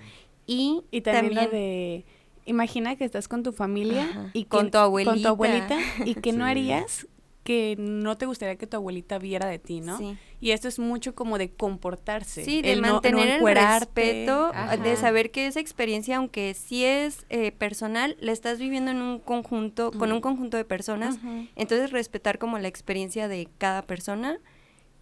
[0.48, 2.06] Y, y también, de
[2.46, 6.32] imagina que estás con tu familia y con tu abuelita, con tu abuelita y que
[6.32, 7.08] no harías
[7.46, 10.00] que no te gustaría que tu abuelita viera de ti, ¿no?
[10.00, 10.18] Sí.
[10.42, 12.44] Y esto es mucho como de comportarse.
[12.44, 14.52] Sí, de mantener el respeto,
[14.84, 19.20] de saber que esa experiencia, aunque sí es eh, personal, la estás viviendo en un
[19.20, 21.20] conjunto, con un conjunto de personas,
[21.56, 24.40] entonces respetar como la experiencia de cada persona.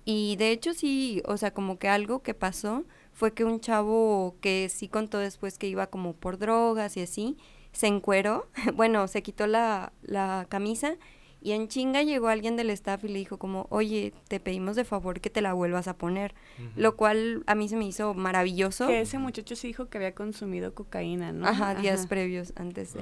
[0.04, 4.36] Y de hecho sí, o sea, como que algo que pasó fue que un chavo
[4.42, 7.38] que sí contó después que iba como por drogas y así,
[7.72, 10.98] se encueró, bueno, se quitó la, la camisa
[11.44, 14.86] y en chinga llegó alguien del staff y le dijo como, oye, te pedimos de
[14.86, 16.34] favor que te la vuelvas a poner.
[16.78, 18.88] Lo cual a mí se me hizo maravilloso.
[18.88, 21.46] Que ese muchacho sí dijo que había consumido cocaína, ¿no?
[21.46, 23.02] Ajá, días previos antes de...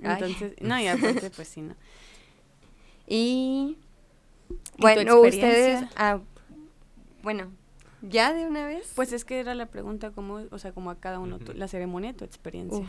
[0.00, 1.76] Entonces, no, y aparte pues sí, ¿no?
[3.06, 3.78] Y...
[4.78, 5.84] bueno, ustedes...
[5.94, 6.18] Ah,
[7.22, 7.52] bueno,
[8.08, 8.92] ¿Ya de una vez?
[8.94, 12.12] Pues es que era la pregunta, como, o sea, como a cada uno, la ceremonia,
[12.12, 12.86] tu experiencia.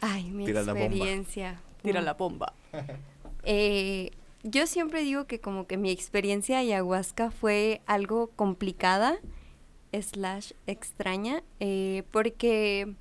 [0.00, 1.60] Ay, mi experiencia.
[1.82, 2.52] Tira la bomba.
[3.44, 4.10] eh,
[4.42, 9.18] yo siempre digo que como que mi experiencia ayahuasca fue algo complicada,
[9.92, 12.94] slash extraña, eh, porque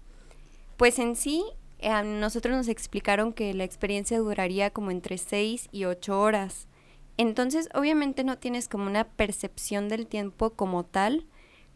[0.77, 1.43] pues en sí
[1.81, 6.67] a nosotros nos explicaron que la experiencia duraría como entre 6 y 8 horas.
[7.17, 11.25] Entonces, obviamente no tienes como una percepción del tiempo como tal,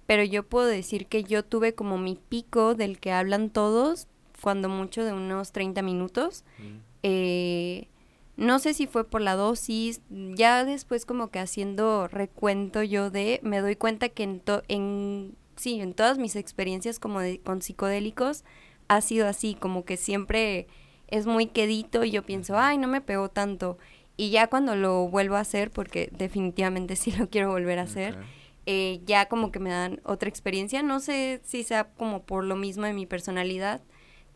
[0.08, 4.08] pero yo puedo decir que yo tuve como mi pico del que hablan todos,
[4.42, 6.44] cuando mucho de unos 30 minutos.
[6.58, 6.78] Mm.
[7.04, 7.88] Eh,
[8.36, 13.40] no sé si fue por la dosis, ya después como que haciendo recuento yo de,
[13.44, 17.62] me doy cuenta que en, to- en sí, en todas mis experiencias como de, con
[17.64, 18.44] psicodélicos
[18.90, 20.68] ha sido así, como que siempre
[21.08, 23.78] es muy quedito y yo pienso, ay, no me pegó tanto.
[24.18, 28.18] Y ya cuando lo vuelvo a hacer, porque definitivamente sí lo quiero volver a hacer,
[28.66, 30.82] eh, ya como que me dan otra experiencia.
[30.84, 33.82] No sé si sea como por lo mismo de mi personalidad.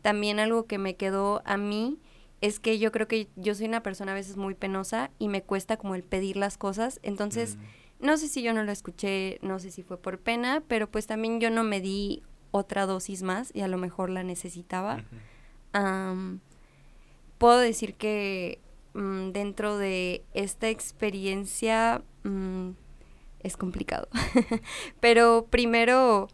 [0.00, 1.98] También algo que me quedó a mí
[2.40, 5.42] es que yo creo que yo soy una persona a veces muy penosa y me
[5.42, 6.98] cuesta como el pedir las cosas.
[7.04, 8.06] Entonces, Mm.
[8.06, 11.06] no sé si yo no lo escuché, no sé si fue por pena, pero pues
[11.06, 15.04] también yo no me di otra dosis más y a lo mejor la necesitaba.
[17.38, 18.60] Puedo decir que
[18.94, 22.70] mm, dentro de esta experiencia mm,
[23.40, 24.08] es complicado.
[25.00, 26.28] Pero primero,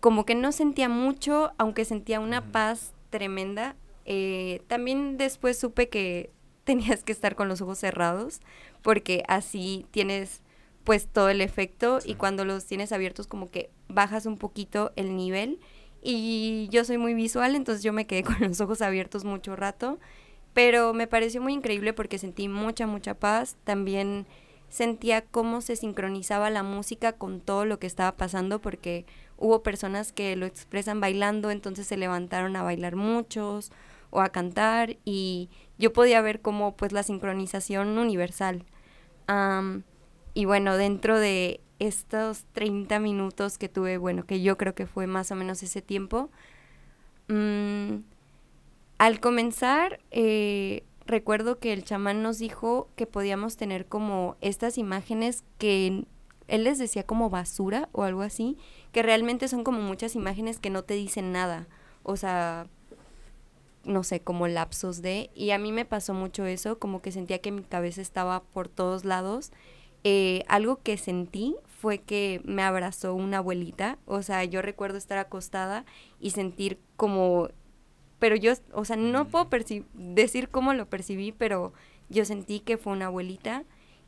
[0.00, 3.76] como que no sentía mucho, aunque sentía una paz tremenda.
[4.04, 6.30] Eh, también después supe que
[6.64, 8.40] tenías que estar con los ojos cerrados,
[8.82, 10.42] porque así tienes
[10.84, 15.16] pues todo el efecto y cuando los tienes abiertos como que bajas un poquito el
[15.16, 15.58] nivel
[16.02, 19.98] y yo soy muy visual, entonces yo me quedé con los ojos abiertos mucho rato,
[20.54, 24.26] pero me pareció muy increíble porque sentí mucha, mucha paz, también
[24.68, 29.04] sentía cómo se sincronizaba la música con todo lo que estaba pasando porque
[29.36, 33.72] hubo personas que lo expresan bailando, entonces se levantaron a bailar muchos
[34.10, 38.64] o a cantar y yo podía ver como pues la sincronización universal.
[40.34, 45.06] Y bueno, dentro de estos 30 minutos que tuve, bueno, que yo creo que fue
[45.06, 46.30] más o menos ese tiempo,
[47.28, 47.98] mm,
[49.04, 55.44] al comenzar, eh, recuerdo que el chamán nos dijo que podíamos tener como estas imágenes
[55.58, 56.06] que
[56.48, 58.56] él les decía como basura o algo así,
[58.92, 61.68] que realmente son como muchas imágenes que no te dicen nada.
[62.02, 62.66] O sea,
[63.84, 65.28] no sé, como lapsos de...
[65.34, 68.68] Y a mí me pasó mucho eso, como que sentía que mi cabeza estaba por
[68.68, 69.52] todos lados.
[70.02, 73.98] Eh, algo que sentí fue que me abrazó una abuelita.
[74.06, 75.84] O sea, yo recuerdo estar acostada
[76.18, 77.50] y sentir como...
[78.24, 79.50] Pero yo, o sea, no puedo
[79.92, 81.74] decir cómo lo percibí, pero
[82.08, 83.64] yo sentí que fue una abuelita.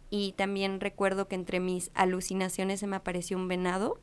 [0.08, 4.00] Y también recuerdo que entre mis alucinaciones se me apareció un venado.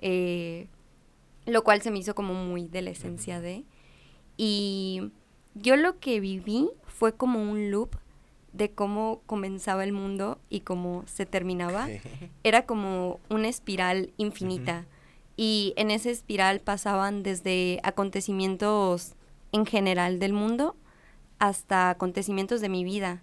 [0.00, 0.66] eh,
[1.46, 3.62] lo cual se me hizo como muy de la esencia de...
[4.36, 5.12] Y
[5.54, 7.94] yo lo que viví fue como un loop
[8.52, 11.86] de cómo comenzaba el mundo y cómo se terminaba.
[12.42, 14.86] Era como una espiral infinita.
[15.36, 19.14] Y en esa espiral pasaban desde acontecimientos
[19.52, 20.76] en general del mundo
[21.38, 23.22] hasta acontecimientos de mi vida.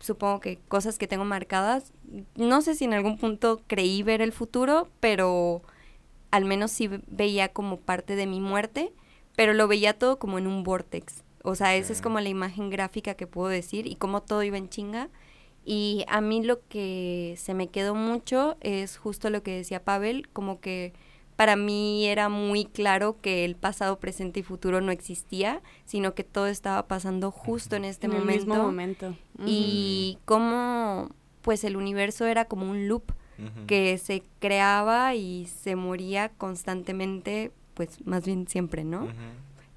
[0.00, 1.92] Supongo que cosas que tengo marcadas.
[2.36, 5.62] No sé si en algún punto creí ver el futuro, pero
[6.30, 8.92] al menos sí ve- veía como parte de mi muerte,
[9.34, 11.24] pero lo veía todo como en un vortex.
[11.42, 14.56] O sea, esa es como la imagen gráfica que puedo decir y cómo todo iba
[14.58, 15.08] en chinga.
[15.64, 20.28] Y a mí lo que se me quedó mucho es justo lo que decía Pavel,
[20.30, 20.92] como que
[21.38, 26.24] para mí era muy claro que el pasado, presente y futuro no existía, sino que
[26.24, 28.44] todo estaba pasando justo en este en el momento.
[28.44, 29.14] mismo momento.
[29.46, 31.10] Y cómo
[31.42, 33.12] pues el universo era como un loop
[33.68, 39.06] que se creaba y se moría constantemente, pues más bien siempre, ¿no?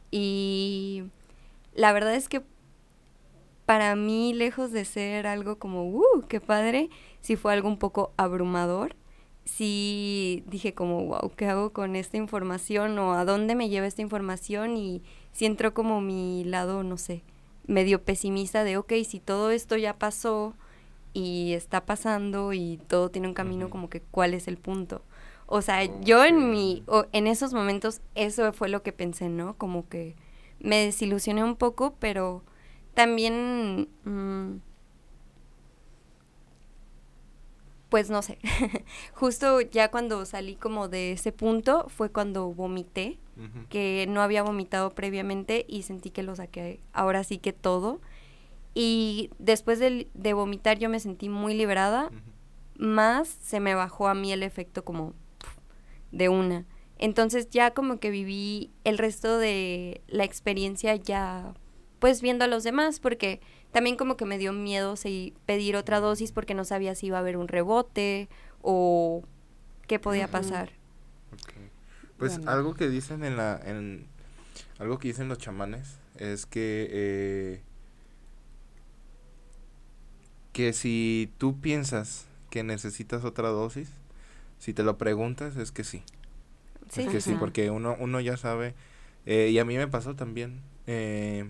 [0.09, 1.03] Y
[1.75, 2.41] la verdad es que
[3.67, 6.89] para mí, lejos de ser algo como, ¡uh, qué padre!
[7.19, 8.95] Sí fue algo un poco abrumador.
[9.51, 12.97] Sí dije como, wow, ¿qué hago con esta información?
[12.99, 14.77] ¿O a dónde me lleva esta información?
[14.77, 17.23] Y sí entró como mi lado, no sé,
[17.67, 20.55] medio pesimista de, ok, si todo esto ya pasó
[21.13, 25.03] y está pasando y todo tiene un camino, como que, ¿cuál es el punto?
[25.47, 29.57] O sea, yo en mi, o en esos momentos, eso fue lo que pensé, ¿no?
[29.57, 30.15] Como que
[30.59, 32.41] me desilusioné un poco, pero
[32.93, 34.61] también, mm,
[37.91, 38.39] pues no sé,
[39.13, 43.19] justo ya cuando salí como de ese punto fue cuando vomité,
[43.69, 47.99] que no había vomitado previamente y sentí que lo saqué ahora sí que todo.
[48.73, 52.85] Y después de, de vomitar yo me sentí muy liberada, Ujú.
[52.87, 55.13] más se me bajó a mí el efecto como
[56.13, 56.65] de una.
[56.97, 61.53] Entonces ya como que viví el resto de la experiencia ya
[61.99, 63.41] pues viendo a los demás porque
[63.71, 64.95] también como que me dio miedo
[65.45, 68.29] pedir otra dosis porque no sabía si iba a haber un rebote
[68.61, 69.23] o
[69.87, 70.71] qué podía pasar.
[71.33, 71.53] Ok.
[72.17, 72.51] Pues Bueno.
[72.51, 74.05] algo que dicen en la en
[74.79, 77.61] algo que dicen los chamanes es que eh,
[80.53, 83.89] que si tú piensas que necesitas otra dosis,
[84.59, 86.03] si te lo preguntas es que sí.
[86.95, 88.75] es que sí, porque uno, uno ya sabe,
[89.25, 91.49] eh, y a mí me pasó también, eh,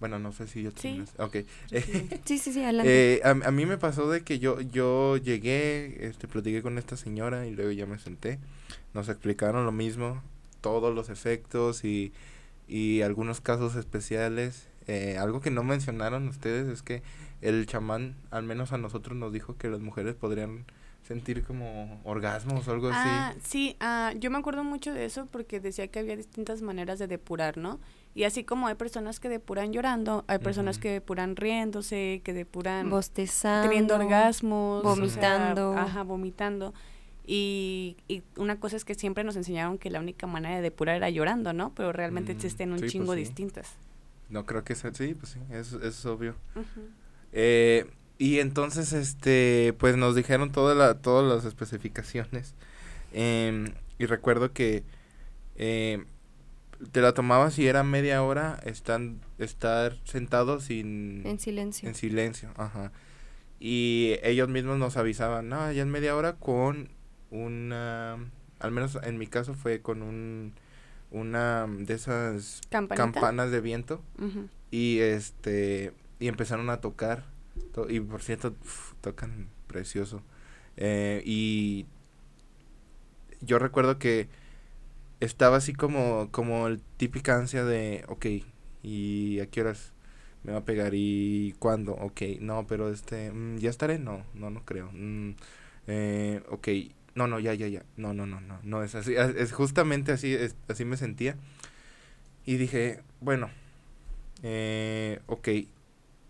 [0.00, 1.02] bueno, no sé si yo sí.
[1.18, 1.36] Ok.
[2.24, 3.14] sí, sí, sí, adelante.
[3.14, 6.96] Eh, a, a, mí me pasó de que yo, yo llegué, este, platiqué con esta
[6.96, 8.38] señora y luego ya me senté.
[8.92, 10.22] Nos explicaron lo mismo,
[10.60, 12.12] todos los efectos y,
[12.68, 14.68] y algunos casos especiales.
[14.86, 17.02] Eh, algo que no mencionaron ustedes es que
[17.40, 20.64] el chamán, al menos a nosotros, nos dijo que las mujeres podrían
[21.06, 22.98] sentir como orgasmos o algo así.
[23.02, 26.98] Ah, sí, ah, yo me acuerdo mucho de eso porque decía que había distintas maneras
[26.98, 27.78] de depurar, ¿no?
[28.16, 32.88] Y así como hay personas que depuran llorando, hay personas que depuran riéndose, que depuran
[32.88, 36.72] bostezando, teniendo orgasmos, vomitando, ajá, vomitando.
[37.26, 40.96] Y, y, una cosa es que siempre nos enseñaron que la única manera de depurar
[40.96, 41.74] era llorando, ¿no?
[41.74, 43.74] Pero realmente mm, existen un chingo pues distintas.
[44.30, 46.36] No creo que sea, sí, pues sí, eso, es obvio.
[47.34, 47.84] eh,
[48.16, 52.54] y entonces, este, pues nos dijeron toda la, todas las especificaciones.
[53.12, 54.84] Eh, y recuerdo que
[55.56, 56.06] eh,
[56.92, 61.26] te la tomabas y era media hora están, estar sentado sin...
[61.26, 61.88] En silencio.
[61.88, 62.92] En silencio, ajá.
[63.58, 66.90] Y ellos mismos nos avisaban, no, ya en media hora con
[67.30, 68.16] una...
[68.58, 70.54] Al menos en mi caso fue con un
[71.12, 74.02] una de esas campanas de viento
[74.70, 77.24] y este y empezaron a tocar
[77.88, 78.54] y por cierto,
[79.00, 80.22] tocan precioso.
[80.76, 81.86] Eh, y
[83.40, 84.28] yo recuerdo que
[85.20, 88.26] estaba así como, como el típica ansia de, ok,
[88.82, 89.92] ¿y a qué horas
[90.44, 90.92] me va a pegar?
[90.94, 91.92] ¿Y cuándo?
[91.94, 93.98] Ok, no, pero este, mm, ¿ya estaré?
[93.98, 94.90] No, no, no creo.
[94.92, 95.32] Mm,
[95.88, 96.68] eh, ok,
[97.14, 97.84] no, no, ya, ya, ya.
[97.96, 99.14] No, no, no, no, no es así.
[99.16, 100.36] Es justamente así,
[100.68, 101.36] así me sentía.
[102.44, 103.50] Y dije, bueno,
[104.42, 105.48] eh, ok,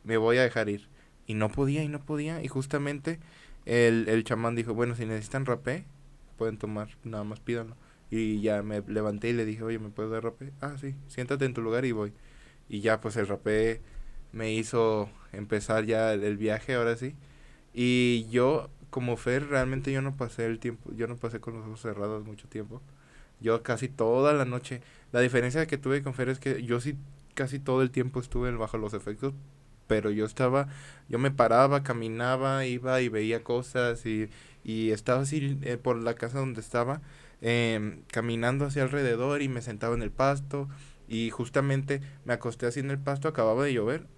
[0.05, 0.89] me voy a dejar ir.
[1.27, 2.43] Y no podía y no podía.
[2.43, 3.19] Y justamente
[3.67, 5.85] el, el chamán dijo, bueno, si necesitan rapé,
[6.39, 7.77] pueden tomar, nada más pídanlo.
[8.11, 10.53] Y ya me levanté y le dije, oye, ¿me puedes dar rapé?
[10.61, 12.13] Ah, sí, siéntate en tu lugar y voy.
[12.69, 13.81] Y ya pues el rapé
[14.33, 17.15] me hizo empezar ya el, viaje, ahora sí.
[17.75, 21.67] Y yo, como Fer, realmente yo no pasé el tiempo, yo no pasé con los
[21.67, 22.83] ojos cerrados mucho tiempo.
[23.41, 24.83] Yo casi toda la noche,
[25.13, 26.97] la diferencia que tuve con Fer es que yo sí
[27.35, 29.35] casi todo el tiempo estuve bajo los efectos
[29.87, 30.69] pero yo estaba,
[31.09, 34.29] yo me paraba, caminaba, iba y veía cosas y,
[34.65, 37.01] y estaba así eh, por la casa donde estaba,
[37.49, 40.69] eh, caminando hacia alrededor y me sentaba en el pasto
[41.07, 44.09] y justamente me acosté así en el pasto, acababa de llover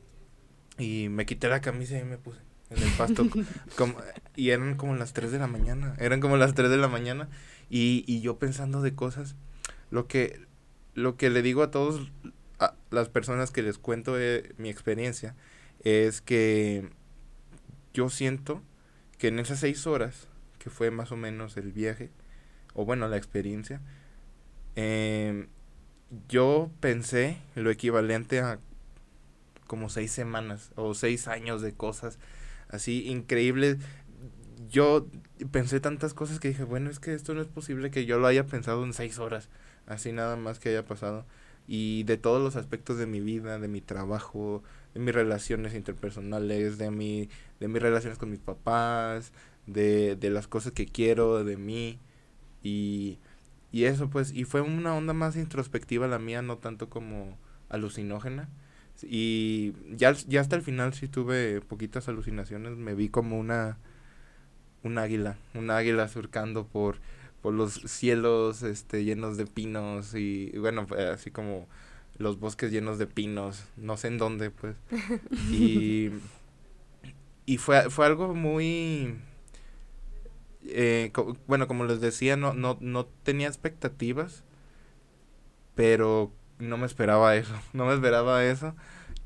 [0.79, 3.27] y me quité la camisa y me puse en el pasto.
[3.77, 3.97] Como,
[4.35, 7.29] y eran como las 3 de la mañana, eran como las 3 de la mañana
[7.69, 9.37] y, y yo pensando de cosas,
[9.91, 10.41] lo que,
[10.95, 12.11] lo que le digo a todos
[12.59, 15.37] a las personas que les cuento eh, mi experiencia
[15.85, 16.89] es que
[17.93, 18.63] yo siento
[19.19, 22.11] que en esas seis horas, que fue más o menos el viaje,
[22.79, 23.81] o bueno, la experiencia,
[24.77, 25.49] em,
[26.29, 28.61] yo pensé lo equivalente a
[29.67, 32.21] como seis semanas o seis años de cosas
[32.69, 33.79] así increíbles.
[34.71, 35.09] Yo
[35.51, 38.29] pensé tantas cosas que dije, bueno, es que esto no es posible que yo lo
[38.29, 39.49] haya pensado en seis horas,
[39.87, 41.27] así nada más que haya pasado.
[41.67, 44.63] Y de todos los aspectos de mi vida, de mi trabajo,
[44.95, 49.33] de mis relaciones interpersonales, de, mi, de mis relaciones con mis papás,
[49.67, 51.99] de, de las cosas que quiero, de mí.
[52.63, 53.19] Y,
[53.73, 57.37] y eso pues, y fue una onda más introspectiva la mía, no tanto como
[57.69, 58.49] alucinógena.
[59.03, 63.79] Y ya, ya hasta el final sí tuve poquitas alucinaciones, me vi como una,
[64.83, 66.97] un águila, un águila surcando por,
[67.43, 71.69] por los cielos este, llenos de pinos y bueno, así como
[72.19, 74.77] los bosques llenos de pinos, no sé en dónde, pues.
[75.51, 76.11] Y,
[77.47, 79.17] y fue, fue algo muy...
[80.65, 81.13] Eh,
[81.47, 84.45] bueno, como les decía, no, no, no tenía expectativas,
[85.75, 88.75] pero no me esperaba eso, no me esperaba eso.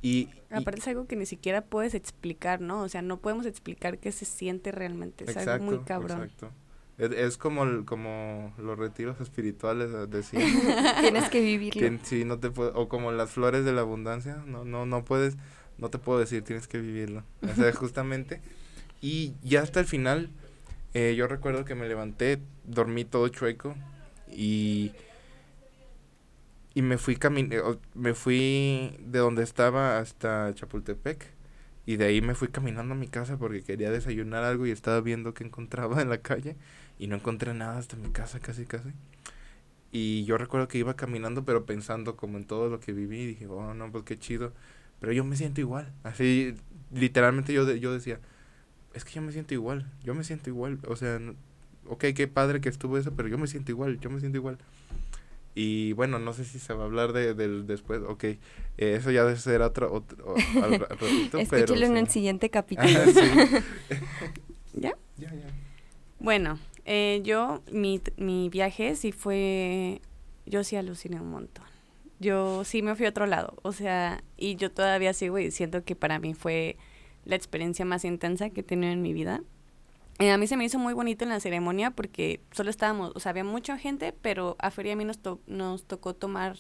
[0.03, 2.83] Y, Aparte es algo que ni siquiera puedes explicar, ¿no?
[2.83, 6.25] O sea, no podemos explicar qué se siente realmente, es algo muy cabrón.
[6.25, 6.51] Exacto.
[6.99, 10.41] Es, como, como los retiros espirituales, eh, decía.
[11.01, 11.99] Tienes que vivirlo.
[12.05, 15.37] sí, no te o como las flores de la abundancia, no, no, no puedes,
[15.79, 17.25] no te puedo decir, tienes que vivirlo.
[17.43, 18.41] O sea, justamente.
[19.01, 20.31] Y ya hasta el final,
[20.95, 23.75] eh, yo recuerdo que me levanté, dormí todo chueco
[24.29, 24.93] y,
[26.75, 27.63] y me fui eh,
[27.95, 31.27] me fui de donde estaba hasta Chapultepec
[31.87, 35.01] y de ahí me fui caminando a mi casa porque quería desayunar algo y estaba
[35.01, 36.57] viendo qué encontraba en la calle
[36.99, 38.91] y no encontré nada hasta mi casa casi casi.
[39.91, 43.27] Y yo recuerdo que iba caminando pero pensando como en todo lo que viví y
[43.27, 44.53] dije, oh no, pues qué chido.
[45.01, 45.93] Pero yo me siento igual.
[46.05, 46.55] Así,
[46.93, 48.21] literalmente yo, yo decía,
[48.95, 50.79] es que yo me siento igual, yo me siento igual.
[50.87, 51.21] O sea,
[51.89, 54.59] ok, qué padre que estuvo eso, pero yo me siento igual, yo me siento igual.
[55.55, 58.39] Y bueno, no sé si se va a hablar de, del después, ok, eh,
[58.79, 61.99] eso ya debe ser otro, otro al, ra- ratito, pero en sí.
[61.99, 62.89] el siguiente capítulo.
[62.89, 63.21] Sí.
[64.75, 64.97] ¿Ya?
[65.19, 65.47] Ya, ya.
[66.19, 70.01] Bueno, eh, yo, mi, mi viaje sí fue,
[70.47, 71.65] yo sí aluciné un montón.
[72.19, 75.97] Yo sí me fui a otro lado, o sea, y yo todavía sigo diciendo que
[75.97, 76.77] para mí fue
[77.25, 79.43] la experiencia más intensa que he tenido en mi vida.
[80.19, 83.21] Eh, a mí se me hizo muy bonito en la ceremonia porque solo estábamos, o
[83.21, 86.57] sea, había mucha gente, pero a Feria y a mí nos, to- nos tocó tomar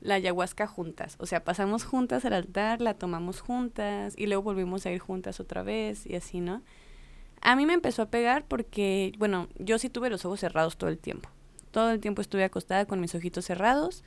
[0.00, 1.16] la ayahuasca juntas.
[1.18, 5.40] O sea, pasamos juntas al altar, la tomamos juntas y luego volvimos a ir juntas
[5.40, 6.62] otra vez y así, ¿no?
[7.40, 10.90] A mí me empezó a pegar porque, bueno, yo sí tuve los ojos cerrados todo
[10.90, 11.28] el tiempo.
[11.70, 14.02] Todo el tiempo estuve acostada con mis ojitos cerrados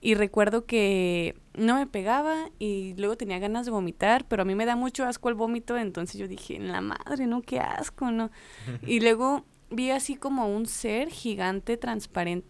[0.00, 4.54] y recuerdo que no me pegaba y luego tenía ganas de vomitar, pero a mí
[4.54, 8.10] me da mucho asco el vómito, entonces yo dije, en la madre, no, qué asco,
[8.10, 8.30] ¿no?
[8.86, 12.48] Y luego vi así como un ser gigante transparente,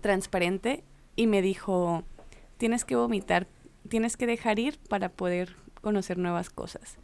[0.00, 0.84] transparente
[1.16, 2.04] y me dijo,
[2.56, 3.46] tienes que vomitar,
[3.88, 6.98] tienes que dejar ir para poder conocer nuevas cosas.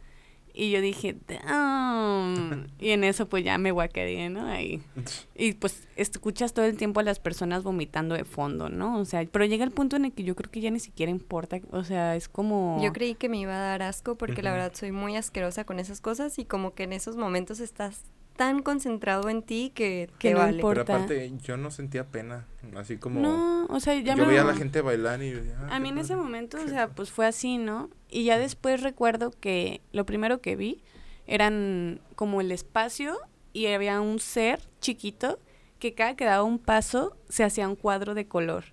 [0.55, 2.67] Y yo dije, "Damn".
[2.79, 4.45] y en eso pues ya me guacareé, ¿no?
[4.47, 4.81] Ahí.
[5.37, 8.97] Y pues escuchas todo el tiempo a las personas vomitando de fondo, ¿no?
[8.99, 11.11] O sea, pero llega el punto en el que yo creo que ya ni siquiera
[11.11, 12.79] importa, o sea, es como...
[12.81, 15.77] Yo creí que me iba a dar asco porque la verdad soy muy asquerosa con
[15.79, 18.03] esas cosas y como que en esos momentos estás
[18.35, 20.57] tan concentrado en ti que, Que te no vale.
[20.57, 20.83] importa.
[20.85, 23.19] Pero aparte, yo no sentía pena, así como...
[23.21, 24.27] No, o sea, ya yo me...
[24.29, 25.33] veía a la gente bailar y...
[25.57, 27.89] ah, A mí en ese momento, o sea, pues fue así, ¿no?
[28.09, 30.83] Y ya después recuerdo que lo primero que vi
[31.27, 33.17] eran como el espacio
[33.53, 35.39] y había un ser chiquito
[35.79, 38.65] que cada que daba un paso se hacía un cuadro de color.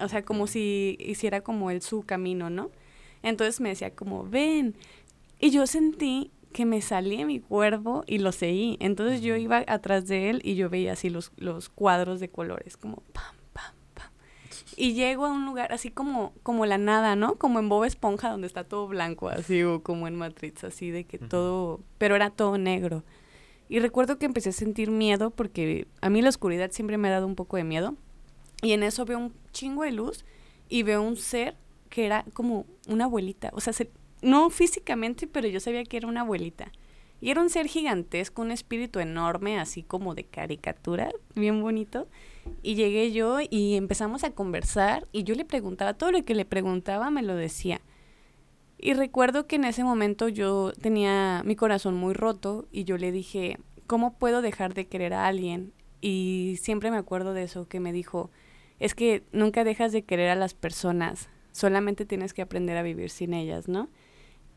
[0.00, 2.70] O sea, como si hiciera como él su camino, ¿no?
[3.22, 4.74] Entonces me decía como, ven.
[5.38, 8.78] Y yo sentí que me salí de mi cuerpo y lo seguí.
[8.80, 12.78] Entonces yo iba atrás de él y yo veía así los, los cuadros de colores,
[12.78, 14.10] como pam, pam, pam.
[14.74, 17.34] Y llego a un lugar así como, como la nada, ¿no?
[17.34, 21.04] Como en Bob Esponja, donde está todo blanco, así, o como en Matrix, así de
[21.04, 23.04] que todo, pero era todo negro.
[23.68, 27.10] Y recuerdo que empecé a sentir miedo porque a mí la oscuridad siempre me ha
[27.10, 27.96] dado un poco de miedo.
[28.62, 30.24] Y en eso veo un chingo de luz
[30.70, 31.58] y veo un ser
[31.90, 33.50] que era como una abuelita.
[33.52, 33.90] O sea, se-
[34.22, 36.72] no físicamente, pero yo sabía que era una abuelita.
[37.20, 42.08] Y era un ser gigantesco, un espíritu enorme, así como de caricatura, bien bonito.
[42.62, 46.44] Y llegué yo y empezamos a conversar y yo le preguntaba, todo lo que le
[46.44, 47.80] preguntaba me lo decía.
[48.78, 53.10] Y recuerdo que en ese momento yo tenía mi corazón muy roto y yo le
[53.10, 55.72] dije, ¿cómo puedo dejar de querer a alguien?
[56.02, 58.30] Y siempre me acuerdo de eso, que me dijo,
[58.78, 63.08] es que nunca dejas de querer a las personas, solamente tienes que aprender a vivir
[63.08, 63.88] sin ellas, ¿no?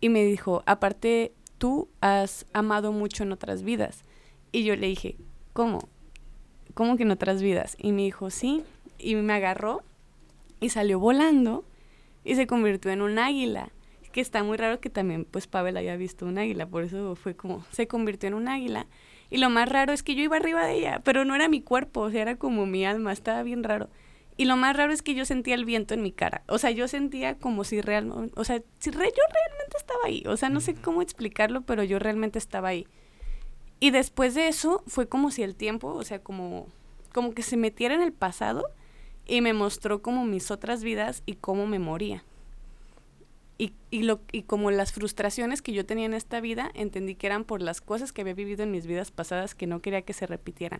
[0.01, 4.03] Y me dijo, aparte, tú has amado mucho en otras vidas.
[4.51, 5.17] Y yo le dije,
[5.53, 5.89] ¿cómo?
[6.73, 7.75] ¿Cómo que en otras vidas?
[7.79, 8.63] Y me dijo, sí.
[8.97, 9.83] Y me agarró
[10.59, 11.65] y salió volando
[12.23, 13.71] y se convirtió en un águila.
[14.11, 16.65] Que está muy raro que también, pues, Pavel haya visto un águila.
[16.65, 18.87] Por eso fue como, se convirtió en un águila.
[19.29, 21.61] Y lo más raro es que yo iba arriba de ella, pero no era mi
[21.61, 23.89] cuerpo, o sea, era como mi alma, estaba bien raro.
[24.39, 26.43] Y lo más raro es que yo sentía el viento en mi cara.
[26.47, 30.23] O sea, yo sentía como si realmente, o sea, si re- yo realmente estaba ahí.
[30.27, 32.87] O sea, no sé cómo explicarlo, pero yo realmente estaba ahí.
[33.81, 36.67] Y después de eso fue como si el tiempo, o sea, como,
[37.11, 38.63] como que se metiera en el pasado
[39.25, 42.23] y me mostró como mis otras vidas y cómo me moría.
[43.57, 47.27] Y, y, lo, y como las frustraciones que yo tenía en esta vida, entendí que
[47.27, 50.13] eran por las cosas que había vivido en mis vidas pasadas que no quería que
[50.13, 50.79] se repitieran.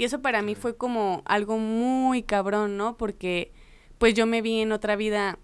[0.00, 2.96] Y eso para mí fue como algo muy cabrón, ¿no?
[2.96, 3.52] Porque
[3.98, 5.38] pues yo me vi en otra vida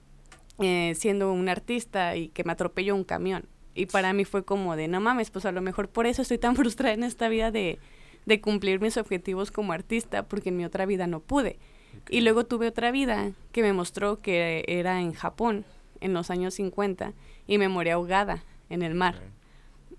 [0.60, 3.44] eh, siendo un artista y que me atropelló un camión.
[3.74, 6.38] Y para mí fue como de, no mames, pues a lo mejor por eso estoy
[6.38, 7.78] tan frustrada en esta vida de,
[8.24, 11.58] de cumplir mis objetivos como artista, porque en mi otra vida no pude.
[12.08, 15.66] Y luego tuve otra vida que me mostró que era en Japón,
[16.00, 17.12] en los años 50,
[17.46, 19.20] y me morí ahogada en el mar.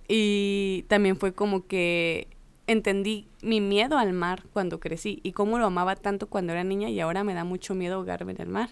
[0.08, 2.28] Y también fue como que
[2.66, 6.90] entendí mi miedo al mar cuando crecí y cómo lo amaba tanto cuando era niña
[6.90, 8.70] y ahora me da mucho miedo ahogarme en el mar.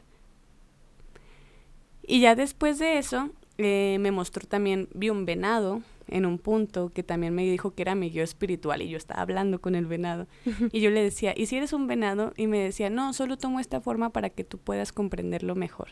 [2.03, 6.91] Y ya después de eso, eh, me mostró también, vi un venado en un punto
[6.93, 9.85] que también me dijo que era mi guía espiritual y yo estaba hablando con el
[9.85, 10.27] venado.
[10.71, 12.33] y yo le decía, ¿y si eres un venado?
[12.37, 15.89] Y me decía, no, solo tomo esta forma para que tú puedas comprenderlo mejor.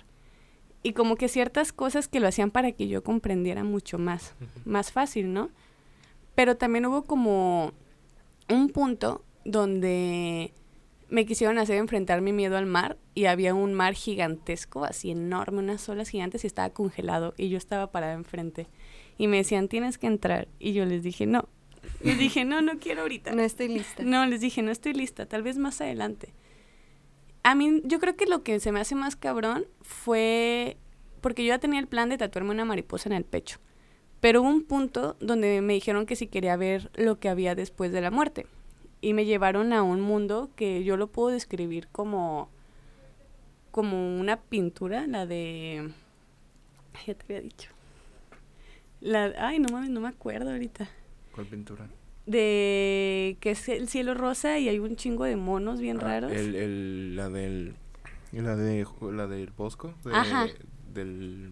[0.83, 4.91] Y como que ciertas cosas que lo hacían para que yo comprendiera mucho más, más
[4.91, 5.49] fácil, ¿no?
[6.35, 7.71] Pero también hubo como
[8.49, 10.53] un punto donde
[11.09, 15.59] me quisieron hacer enfrentar mi miedo al mar y había un mar gigantesco, así enorme,
[15.59, 18.67] unas olas gigantes y estaba congelado y yo estaba parada enfrente.
[19.17, 20.47] Y me decían, tienes que entrar.
[20.57, 21.49] Y yo les dije, no,
[22.01, 23.33] Les dije, no, no quiero ahorita.
[23.33, 24.03] No estoy lista.
[24.03, 26.33] No, les dije, no estoy lista, tal vez más adelante.
[27.43, 30.77] A mí, yo creo que lo que se me hace más cabrón fue
[31.21, 33.59] porque yo ya tenía el plan de tatuarme una mariposa en el pecho.
[34.23, 37.91] Pero hubo un punto donde me dijeron que si quería ver lo que había después
[37.91, 38.47] de la muerte.
[39.01, 42.47] Y me llevaron a un mundo que yo lo puedo describir como,
[43.71, 45.89] como una pintura, la de...
[47.05, 47.69] Ya te había dicho.
[49.01, 50.89] La, ay, no mames, no me acuerdo ahorita.
[51.35, 51.89] ¿Cuál pintura?
[52.25, 56.31] De que es el cielo rosa y hay un chingo de monos bien Ah, raros.
[56.31, 57.75] El, el, la del...
[58.31, 59.93] La de la del Bosco.
[60.05, 60.47] de- Ajá.
[60.93, 61.51] Del...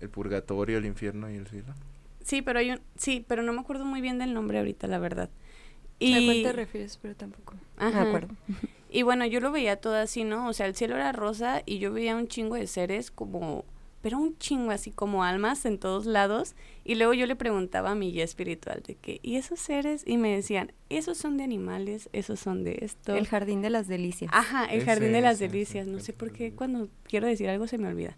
[0.00, 1.74] El purgatorio, el infierno y el cielo.
[2.22, 4.98] Sí, pero hay un, sí, pero no me acuerdo muy bien del nombre ahorita, la
[4.98, 5.28] verdad.
[5.28, 6.98] ¿A cuál Y, te refieres?
[7.00, 7.54] Pero tampoco.
[7.76, 8.02] Ajá.
[8.02, 8.34] Me acuerdo.
[8.90, 10.48] y bueno, yo lo veía todo así, ¿no?
[10.48, 13.64] O sea, el cielo era rosa y yo veía un chingo de seres como,
[14.00, 16.54] pero un chingo así como almas en todos lados.
[16.84, 20.04] Y luego yo le preguntaba a mi guía espiritual de que, ¿y esos seres?
[20.06, 23.14] Y me decían, esos son de animales, esos son de esto.
[23.14, 24.30] El jardín de las delicias.
[24.32, 25.86] Ajá, el Ese, jardín de las ese, ese, delicias.
[25.86, 28.16] No sé por qué cuando quiero decir algo se me olvida.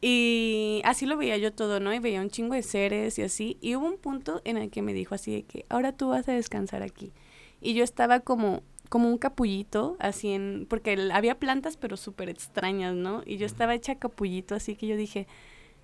[0.00, 1.92] Y así lo veía yo todo, ¿no?
[1.92, 3.58] Y veía un chingo de seres y así.
[3.60, 6.28] Y hubo un punto en el que me dijo así de que, ahora tú vas
[6.28, 7.12] a descansar aquí.
[7.60, 12.30] Y yo estaba como, como un capullito, así en, porque el- había plantas pero súper
[12.30, 13.22] extrañas, ¿no?
[13.26, 15.26] Y yo estaba hecha capullito, así que yo dije,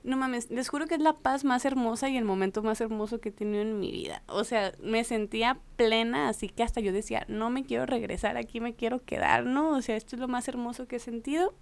[0.02, 3.20] no mames, les juro que es la paz más hermosa y el momento más hermoso
[3.20, 4.22] que he tenido en mi vida.
[4.28, 8.60] O sea, me sentía plena, así que hasta yo decía, no me quiero regresar, aquí
[8.60, 9.70] me quiero quedar, ¿no?
[9.76, 11.52] O sea, esto es lo más hermoso que he sentido.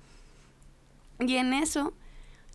[1.21, 1.95] Y en eso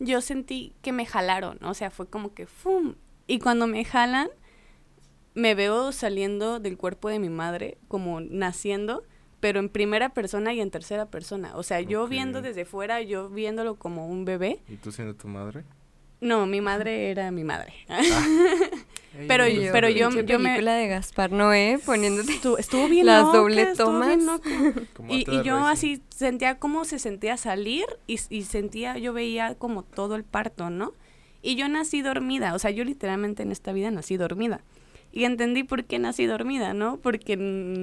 [0.00, 2.94] yo sentí que me jalaron, o sea, fue como que ¡fum!
[3.26, 4.28] Y cuando me jalan,
[5.34, 9.04] me veo saliendo del cuerpo de mi madre, como naciendo,
[9.38, 11.52] pero en primera persona y en tercera persona.
[11.54, 14.60] O sea, yo viendo desde fuera, yo viéndolo como un bebé.
[14.68, 15.64] ¿Y tú siendo tu madre?
[16.20, 17.72] No, mi madre era mi madre.
[19.26, 23.06] Pero no, yo- pero yo- yo me- película de Gaspar Noé poniéndote Estuvo, estuvo bien
[23.06, 24.18] las loca, doble tomas.
[25.08, 29.82] Y, y yo así sentía cómo se sentía salir y, y sentía, yo veía como
[29.82, 30.92] todo el parto, ¿no?
[31.42, 34.60] Y yo nací dormida, o sea, yo literalmente en esta vida nací dormida.
[35.12, 36.98] Y entendí por qué nací dormida, ¿no?
[36.98, 37.36] Porque,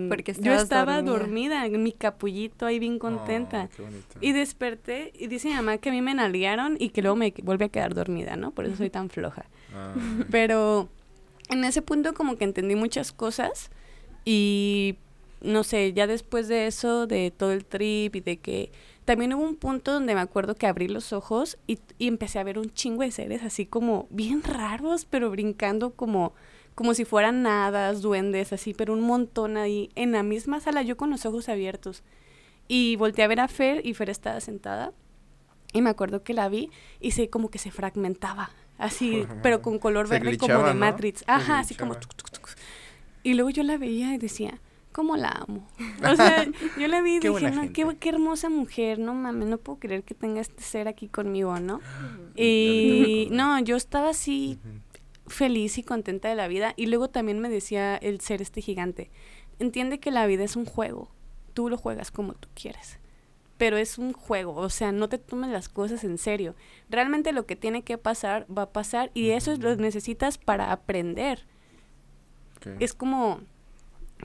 [0.07, 1.17] Porque yo estaba dormida.
[1.19, 1.65] dormida.
[1.65, 3.67] en mi capullito ahí bien contenta.
[3.73, 3.84] Oh,
[4.19, 4.25] qué.
[4.25, 7.34] Y desperté y dice mi mamá que a mí me nalguearon y que luego me
[7.43, 8.51] volví a quedar dormida, ¿no?
[8.51, 9.43] Por eso soy tan floja.
[9.75, 9.93] Ah,
[10.32, 10.88] Pero
[11.50, 13.70] en ese punto como que entendí muchas cosas
[14.26, 14.98] y
[15.41, 18.72] no sé, ya después de eso, de todo el trip y de que
[19.06, 22.60] también hubo un punto donde me acuerdo que abrí los ojos y, empecé a ver
[22.60, 26.34] un chingo de seres así como bien raros, pero brincando como
[26.76, 30.95] como si fueran hadas, duendes, así, pero un montón ahí en la misma sala, yo
[30.95, 32.04] con los ojos abiertos.
[32.68, 34.93] Y volteé a ver a Fer y Fer estaba sentada.
[35.74, 36.70] Y me acuerdo que la vi
[37.00, 40.80] y se como que se fragmentaba, así, pero con color verde como de ¿no?
[40.80, 41.23] Matrix.
[41.28, 41.95] Ajá, así como...
[41.95, 42.49] tuc, tuc, tuc.
[43.23, 44.59] Y luego yo la veía y decía,
[44.91, 45.67] ¿cómo la amo?
[46.11, 46.45] O sea,
[46.80, 49.80] yo la vi y Qué dije, no, qué, qué hermosa mujer, no mames, no puedo
[49.80, 51.82] creer que tenga este ser aquí conmigo, ¿no?
[52.36, 54.59] Y no, yo estaba así
[55.28, 56.73] feliz y contenta de la vida.
[56.75, 59.11] Y luego también me decía el ser este gigante,
[59.59, 61.11] entiende que la vida es un juego,
[61.53, 62.99] tú lo juegas como tú quieres.
[63.58, 66.53] Pero es un juego, o sea, no te tomes las cosas en serio.
[66.89, 71.45] Realmente lo que tiene que pasar va a pasar y eso lo necesitas para aprender.
[72.80, 73.39] Es como,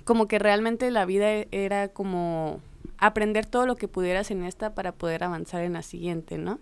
[0.05, 2.61] como que realmente la vida e- era como
[2.99, 6.61] aprender todo lo que pudieras en esta para poder avanzar en la siguiente, ¿no?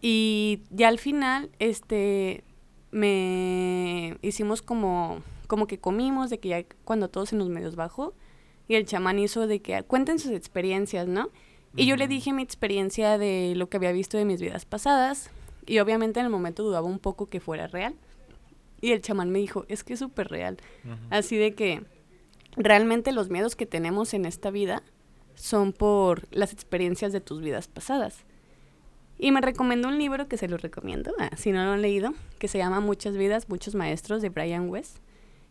[0.00, 2.44] Y ya al final, este,
[2.90, 8.14] me hicimos como, como que comimos, de que ya cuando todo se nos medios bajó,
[8.68, 11.30] y el chamán hizo de que cuenten sus experiencias, ¿no?
[11.76, 15.30] Y yo le dije mi experiencia de lo que había visto de mis vidas pasadas,
[15.66, 17.94] y obviamente en el momento dudaba un poco que fuera real.
[18.80, 20.56] Y el chamán me dijo, es que es súper real.
[21.10, 21.84] Así de que
[22.56, 24.82] realmente los miedos que tenemos en esta vida
[25.34, 28.24] son por las experiencias de tus vidas pasadas.
[29.18, 32.14] Y me recomendó un libro que se lo recomiendo, ah, si no lo han leído,
[32.38, 34.98] que se llama Muchas vidas, muchos maestros de Brian West.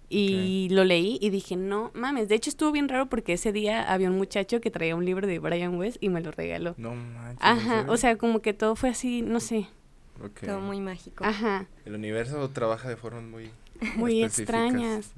[0.09, 3.91] Y lo leí y dije, no mames, de hecho estuvo bien raro porque ese día
[3.91, 6.75] había un muchacho que traía un libro de Brian West y me lo regaló.
[6.77, 7.41] No manches.
[7.41, 9.67] ¿en Ajá, o sea, como que todo fue así, no sé,
[10.23, 10.45] Ok.
[10.45, 11.23] Todo muy mágico.
[11.23, 13.51] ajá, El universo trabaja de formas muy
[13.95, 15.11] muy extrañas.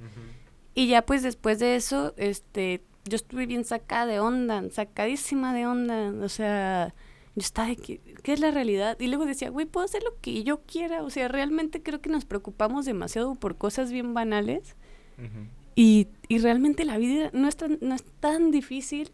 [0.75, 5.65] Y ya pues después de eso, este, yo estuve bien sacada de onda, sacadísima de
[5.65, 6.93] onda, o sea,
[7.35, 8.97] yo estaba de que, ¿qué es la realidad?
[8.99, 12.09] Y luego decía, güey, puedo hacer lo que yo quiera, o sea, realmente creo que
[12.09, 14.75] nos preocupamos demasiado por cosas bien banales
[15.75, 19.11] y, y realmente la vida no es, tan, no es tan difícil,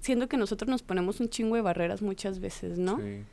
[0.00, 2.98] siendo que nosotros nos ponemos un chingo de barreras muchas veces, ¿no?
[2.98, 3.24] Sí.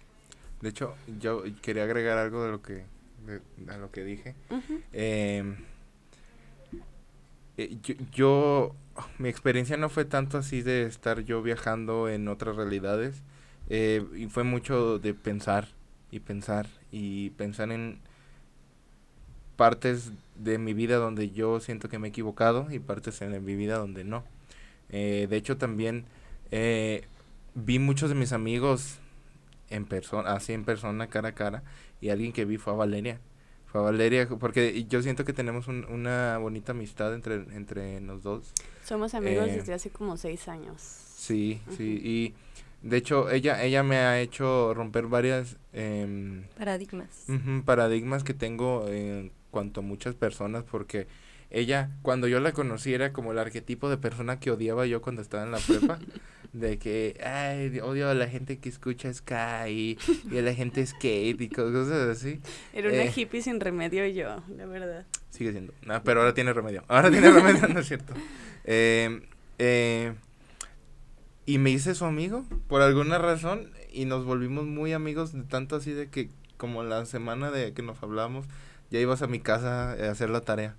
[0.62, 2.86] De hecho, yo quería agregar algo de lo que
[3.26, 3.42] de,
[3.72, 4.36] a lo que dije.
[4.92, 5.58] Em,
[7.58, 7.78] eh,
[8.12, 8.76] yo,
[9.18, 13.24] mi experiencia no fue tanto así de estar yo viajando en otras realidades,
[13.70, 15.68] eh, y fue mucho de pensar
[16.12, 18.00] y pensar y pensar en
[19.56, 23.56] partes de mi vida donde yo siento que me he equivocado y partes en mi
[23.56, 24.24] vida donde no.
[24.90, 26.06] Eh, de hecho, también
[26.52, 27.04] eh,
[27.56, 29.00] vi muchos de mis amigos
[29.70, 31.64] en persona, así en persona, cara a cara,
[32.00, 33.20] y alguien que vi fue a Valeria.
[33.66, 38.54] Fue a Valeria, porque yo siento que tenemos una bonita amistad entre, entre los dos.
[38.84, 40.82] Somos amigos eh, desde hace como seis años.
[41.16, 42.34] Sí, sí, y
[42.84, 45.58] de hecho ella, ella me ha hecho romper varias...
[45.74, 47.26] Em, paradigmas.
[47.66, 51.08] paradigmas que tengo en cuanto a muchas personas, porque
[51.50, 55.22] ella, cuando yo la conocí, era como el arquetipo de persona que odiaba yo cuando
[55.22, 56.00] estaba en la prepa.
[56.54, 59.98] de que, ay, odio a la gente que escucha Sky
[60.32, 62.40] y, a la gente skate y cosas así.
[62.74, 65.06] Era una eh, hippie sin remedio yo, la verdad.
[65.32, 65.74] Sigue siendo.
[65.84, 66.84] No, pero ahora tiene remedio.
[66.88, 68.14] Ahora tiene remedio, no es cierto.
[68.66, 69.22] Eh,
[69.58, 70.14] eh,
[71.46, 75.76] y me hice su amigo por alguna razón y nos volvimos muy amigos de tanto
[75.76, 78.46] así de que como la semana de que nos hablamos
[78.90, 80.76] ya ibas a mi casa a hacer la tarea.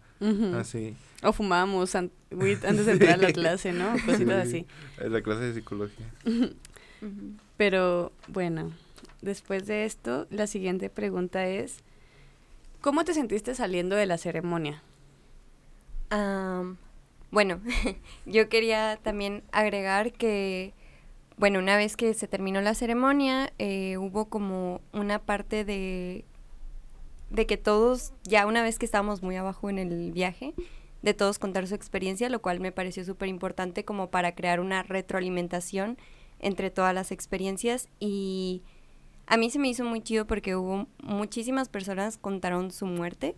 [0.56, 0.96] Así.
[1.22, 3.92] O fumábamos antes de entrar a la clase, ¿no?
[4.06, 4.66] Cositas así.
[4.98, 6.06] La clase de psicología.
[7.56, 8.72] Pero bueno,
[9.20, 11.78] después de esto, la siguiente pregunta es,
[12.80, 14.82] ¿cómo te sentiste saliendo de la ceremonia?
[17.34, 17.60] Bueno,
[18.26, 20.72] yo quería también agregar que,
[21.36, 26.24] bueno, una vez que se terminó la ceremonia, eh, hubo como una parte de
[27.34, 30.54] de que todos, ya una vez que estábamos muy abajo en el viaje,
[31.02, 34.82] de todos contar su experiencia, lo cual me pareció súper importante como para crear una
[34.82, 35.98] retroalimentación
[36.38, 37.88] entre todas las experiencias.
[37.98, 38.62] Y
[39.26, 43.34] a mí se me hizo muy chido porque hubo muchísimas personas contaron su muerte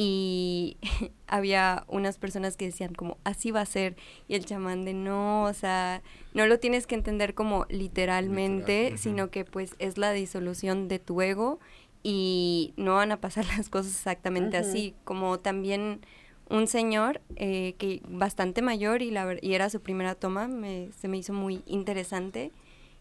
[0.00, 0.76] y
[1.26, 3.96] había unas personas que decían como así va a ser
[4.28, 6.02] y el chamán de no, o sea,
[6.34, 11.20] no lo tienes que entender como literalmente, sino que pues es la disolución de tu
[11.20, 11.58] ego
[12.04, 16.06] y no van a pasar las cosas exactamente así, como también
[16.48, 21.08] un señor eh, que bastante mayor y, la, y era su primera toma, me, se
[21.08, 22.52] me hizo muy interesante.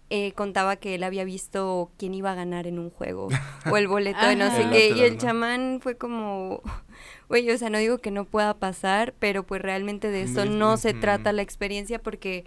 [0.10, 3.28] Eh, contaba que él había visto quién iba a ganar en un juego
[3.70, 6.62] o el boleto de no sé qué y el chamán fue como
[7.28, 10.78] oye o sea no digo que no pueda pasar pero pues realmente de eso no
[10.78, 12.46] se trata la experiencia porque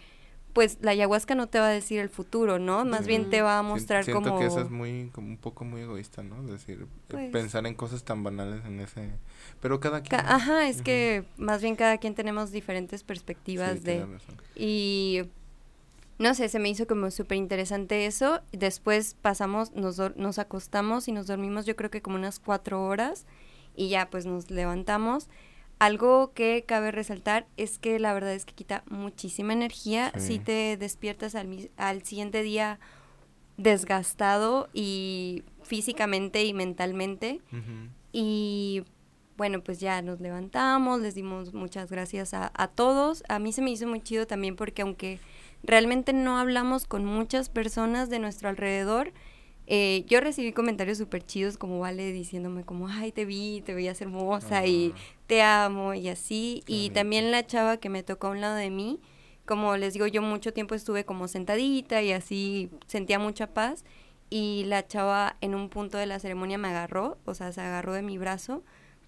[0.52, 2.84] pues la ayahuasca no te va a decir el futuro, ¿no?
[2.84, 4.40] Más bien te va a mostrar Siento como...
[4.40, 6.42] que eso es muy, como un poco muy egoísta, ¿no?
[6.42, 9.10] Es decir, eh, pues pensar en cosas tan banales en ese...
[9.60, 10.20] Pero cada quien...
[10.20, 14.04] ajá, es que más bien cada quien tenemos diferentes perspectivas de...
[14.56, 15.22] Y...
[16.20, 18.42] No sé, se me hizo como súper interesante eso.
[18.52, 23.26] Después pasamos, nos, nos acostamos y nos dormimos yo creo que como unas cuatro horas
[23.74, 25.28] y ya pues nos levantamos
[25.80, 30.76] algo que cabe resaltar es que la verdad es que quita muchísima energía si te
[30.76, 32.78] despiertas al, al siguiente día
[33.56, 37.40] desgastado y físicamente y mentalmente.
[38.12, 38.84] Y
[39.38, 43.22] bueno, pues ya nos levantamos, les dimos muchas gracias a, a, todos.
[43.30, 45.18] A mí se me hizo muy chido también porque aunque
[45.62, 49.12] realmente no hablamos con muchas personas de nuestro alrededor,
[49.72, 54.00] eh, yo recibí comentarios súper chidos como Vale diciéndome como, ay, te vi, te veías
[54.00, 54.92] hermosa y
[55.28, 56.64] te amo y así.
[56.66, 58.98] y también la chava que me tocó a un lado de mí,
[59.46, 63.84] como les digo, yo mucho tiempo estuve como sentadita y así sentía mucha paz.
[64.28, 67.92] Y la chava en un punto de la ceremonia me agarró, o sea, se agarró
[67.94, 68.62] de mi brazo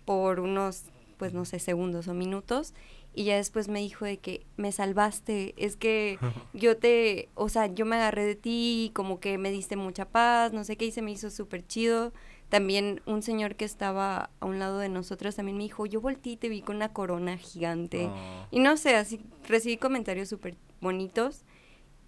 [0.05, 0.85] por unos,
[1.17, 2.75] pues no sé, segundos o minutos
[3.15, 6.19] y ya después me dijo de que me salvaste, es que
[6.55, 10.53] yo te, o sea, yo me agarré de ti, como que me diste mucha paz,
[10.53, 12.13] no sé qué, y se me hizo súper chido.
[12.49, 16.35] También un señor que estaba a un lado de nosotros también me dijo, yo volteé
[16.35, 18.07] y te vi con una corona gigante.
[18.07, 18.47] Oh.
[18.51, 21.45] Y no sé, así recibí comentarios súper bonitos.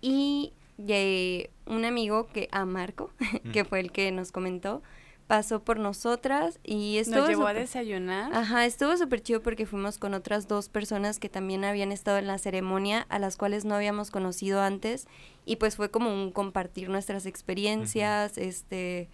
[0.02, 0.52] Y
[0.86, 3.10] eh, un amigo que, a Marco,
[3.52, 4.82] que fue el que nos comentó,
[5.26, 7.20] pasó por nosotras y estuvo...
[7.20, 8.34] Nos llevó a desayunar.
[8.34, 12.26] Ajá, estuvo súper chido porque fuimos con otras dos personas que también habían estado en
[12.26, 15.06] la ceremonia, a las cuales no habíamos conocido antes,
[15.44, 19.08] y pues fue como un compartir nuestras experiencias, este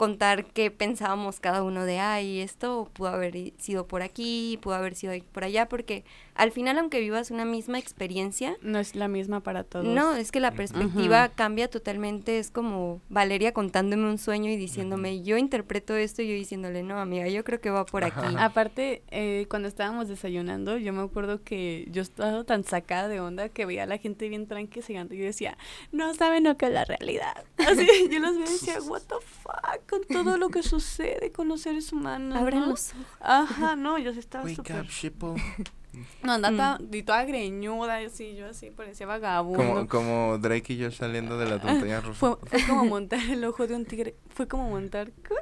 [0.00, 4.94] contar qué pensábamos cada uno de, ay, esto pudo haber sido por aquí, pudo haber
[4.94, 8.56] sido por allá, porque al final, aunque vivas una misma experiencia...
[8.62, 9.84] No es la misma para todos.
[9.84, 15.20] No, es que la perspectiva cambia totalmente, es como Valeria contándome un sueño y diciéndome,
[15.22, 18.34] yo interpreto esto y yo diciéndole, no, amiga, yo creo que va por aquí.
[18.38, 23.50] Aparte, eh, cuando estábamos desayunando, yo me acuerdo que yo estaba tan sacada de onda
[23.50, 25.58] que veía a la gente bien tranqui y yo decía,
[25.92, 27.44] no saben lo que es la realidad.
[27.58, 31.48] Así, yo los veía y decía, what the fuck con todo lo que sucede con
[31.48, 32.38] los seres humanos.
[32.38, 34.86] Abran los Ajá, no, yo estaba súper...
[36.22, 36.56] No, anda Mm.
[36.56, 39.58] toda, y toda greñuda, así, yo así, parecía vagabundo.
[39.64, 42.14] Como, como Drake y yo saliendo de la montaña rusa.
[42.14, 44.14] Fue, fue como montar el ojo de un tigre.
[44.28, 45.10] Fue como montar.
[45.10, 45.34] ¿qué?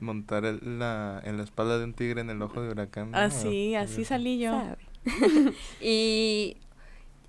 [0.00, 3.12] Montar el- la, en la espalda de un tigre en el ojo de huracán.
[3.12, 3.16] ¿no?
[3.18, 4.62] Así, así salí yo.
[5.80, 6.58] Y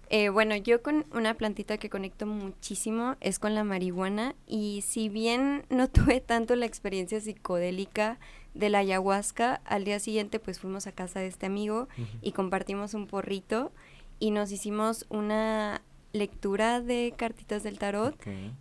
[0.09, 5.07] eh, bueno, yo con una plantita que conecto muchísimo es con la marihuana y si
[5.07, 8.19] bien no tuve tanto la experiencia psicodélica
[8.55, 11.87] de la ayahuasca, al día siguiente pues fuimos a casa de este amigo
[12.21, 13.71] y compartimos un porrito
[14.17, 18.15] y nos hicimos una lectura de cartitas del tarot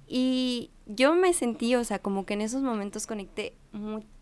[0.07, 4.18] y yo me sentí, o sea, como que en esos momentos conecté muchísimo,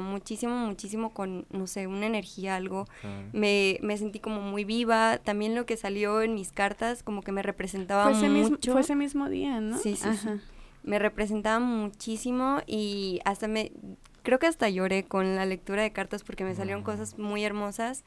[0.00, 2.86] muchísimo, muchísimo con, no sé, una energía, algo.
[3.32, 5.18] Me, me sentí como muy viva.
[5.18, 8.72] También lo que salió en mis cartas, como que me representaba Fue ese, mismo, mucho.
[8.72, 9.76] fue ese mismo día, ¿no?
[9.78, 10.08] Sí, sí, sí.
[10.08, 10.38] Ajá.
[10.84, 13.72] Me representaba muchísimo y hasta me,
[14.22, 16.84] creo que hasta lloré con la lectura de cartas porque me salieron Mm.
[16.86, 18.04] cosas muy hermosas.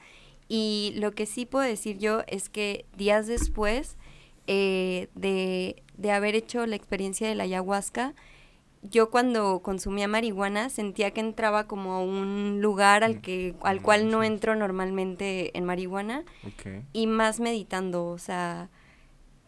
[0.49, 3.97] Y lo que sí puedo decir yo es que días después
[4.47, 8.13] eh, de, de haber hecho la experiencia de la ayahuasca,
[8.89, 14.09] yo cuando consumía marihuana sentía que entraba como a un lugar al que al cual
[14.11, 16.23] no entro normalmente en marihuana
[16.93, 18.69] y más meditando, o sea,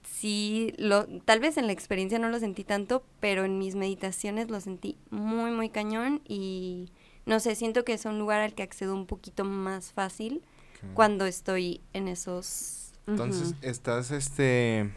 [0.04, 4.50] sí lo tal vez en la experiencia no lo sentí tanto, pero en mis meditaciones
[4.50, 6.92] lo sentí muy muy cañón y
[7.26, 10.42] no sé, siento que es un lugar al que accedo un poquito más fácil
[10.94, 14.90] cuando estoy en esos Entonces, estás, este...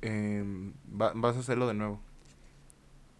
[0.00, 2.00] em, va- vas a hacerlo de nuevo.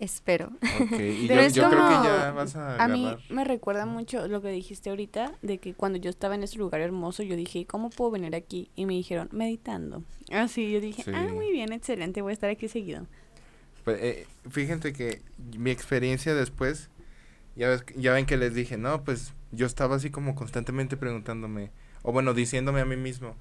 [0.02, 0.50] Espero.
[0.80, 3.86] Ok, y yo, Pero es yo creo que ya vas a A mí me recuerda
[3.86, 7.36] mucho lo que dijiste ahorita, de que cuando yo estaba en ese lugar hermoso, yo
[7.36, 8.70] dije, ¿cómo puedo venir aquí?
[8.74, 10.02] Y me dijeron, meditando.
[10.32, 13.06] Así, yo dije, ah, muy bien, excelente, voy a estar aquí seguido.
[13.84, 15.22] Pues, eh, fíjense que
[15.56, 16.90] mi experiencia después,
[17.54, 21.70] ya, ves, ya ven que les dije, no, pues yo estaba así como constantemente preguntándome,
[22.02, 23.36] o bueno, diciéndome a mí mismo,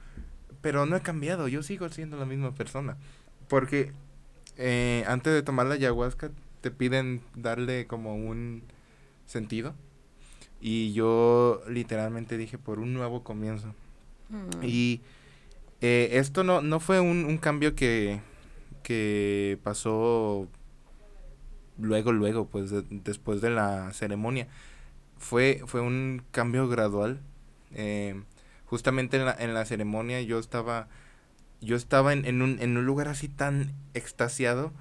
[0.62, 2.98] pero no he cambiado, yo sigo siendo la misma persona.
[3.48, 3.92] Porque
[4.58, 6.32] eh, antes de tomar la ayahuasca
[6.62, 8.64] te piden darle como un
[9.26, 9.74] sentido.
[10.62, 13.74] Y yo literalmente dije por un nuevo comienzo.
[14.30, 14.64] Mm.
[14.64, 15.02] Y
[15.82, 18.22] eh, esto no, no fue un, un cambio que,
[18.84, 20.48] que pasó
[21.80, 24.48] luego, luego, pues de- después de la ceremonia.
[25.18, 27.20] Fue, fue un cambio gradual.
[27.74, 28.22] Eh,
[28.66, 30.88] justamente en la, en la ceremonia yo estaba,
[31.62, 34.72] yo estaba en, en, un, en un lugar así tan extasiado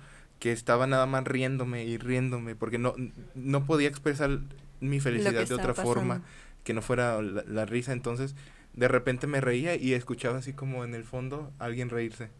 [0.40, 2.94] que estaba nada más riéndome y riéndome porque no,
[3.36, 4.40] no podía expresar
[4.80, 6.22] mi felicidad de otra forma
[6.64, 7.92] que no fuera la, la risa.
[7.92, 8.34] Entonces,
[8.74, 12.30] de repente me reía y escuchaba así como en el fondo alguien reírse.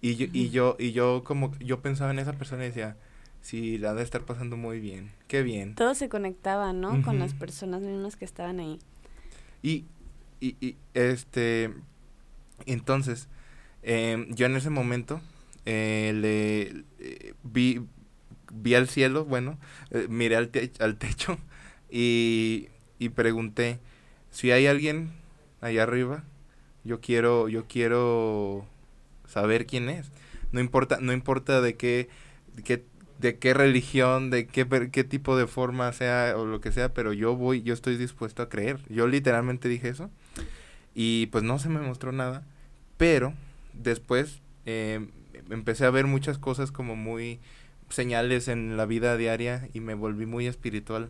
[0.00, 2.96] Y yo, y yo, y yo como, yo pensaba en esa persona y decía,
[3.40, 5.74] sí, la ha de estar pasando muy bien, qué bien.
[5.74, 7.02] Todo se conectaba, ¿no?
[7.02, 8.78] Con las personas mismas que estaban ahí.
[9.62, 9.84] Y,
[10.40, 11.72] y, y este,
[12.66, 13.28] entonces,
[13.82, 15.20] em, yo en ese momento
[15.66, 17.80] eh, le eh, vi,
[18.52, 19.58] vi al cielo, bueno,
[19.90, 21.38] eh, miré al, te- al techo
[21.90, 23.78] y, y pregunté,
[24.30, 25.12] si hay alguien
[25.60, 26.24] allá arriba,
[26.84, 28.66] yo quiero, yo quiero
[29.26, 30.10] saber quién es.
[30.50, 32.08] No importa, no importa de qué,
[32.64, 32.84] qué
[33.18, 37.12] de qué religión, de qué, qué tipo de forma sea o lo que sea, pero
[37.12, 38.80] yo voy, yo estoy dispuesto a creer.
[38.88, 40.10] Yo literalmente dije eso
[40.94, 42.44] y pues no se me mostró nada,
[42.96, 43.32] pero
[43.74, 45.06] después eh,
[45.52, 47.40] empecé a ver muchas cosas como muy
[47.88, 51.08] señales en la vida diaria y me volví muy espiritual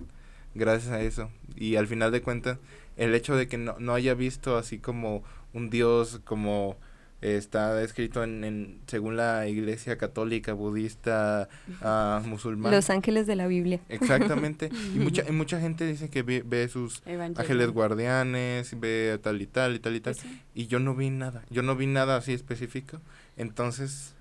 [0.55, 1.31] gracias a eso.
[1.57, 2.59] Y al final de cuentas,
[2.97, 5.23] el hecho de que no, no haya visto así como
[5.53, 6.77] un Dios como
[7.23, 11.49] está escrito en, en según la iglesia católica, budista,
[11.81, 12.75] ah, musulmana.
[12.75, 13.81] Los ángeles de la Biblia.
[13.89, 14.71] Exactamente.
[14.95, 17.41] y mucha, y mucha gente dice que ve, ve sus Evangelio.
[17.41, 20.15] ángeles guardianes, ve tal y tal y tal y tal.
[20.15, 20.43] Pues sí.
[20.55, 21.45] Y yo no vi nada.
[21.49, 23.01] Yo no vi nada así específico.
[23.37, 24.15] Entonces,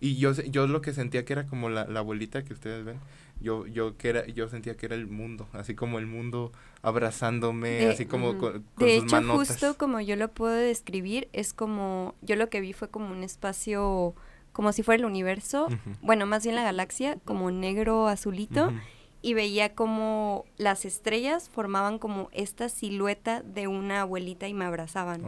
[0.00, 2.98] y yo, yo lo que sentía que era como la, la abuelita que ustedes ven.
[3.40, 7.68] Yo, yo que era, yo sentía que era el mundo, así como el mundo abrazándome,
[7.68, 8.38] De- así como Ujú.
[8.38, 9.48] con, con De sus hecho, manotas.
[9.48, 13.22] justo como yo lo puedo describir, es como, yo lo que vi fue como un
[13.22, 14.14] espacio,
[14.52, 15.68] como si fuera el universo,
[16.02, 18.72] bueno, más bien la galaxia, como negro azulito,
[19.20, 25.20] y veía como las estrellas formaban como esta silueta de una abuelita y me abrazaban.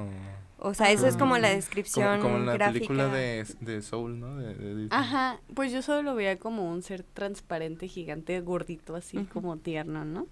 [0.60, 2.72] O sea, eso es como la descripción Como, como en la gráfica.
[2.74, 4.36] película de, de Soul, ¿no?
[4.36, 4.88] De- de Disney.
[4.90, 10.04] Ajá, pues yo solo lo veía como un ser transparente, gigante, gordito, así como tierno,
[10.04, 10.26] ¿no?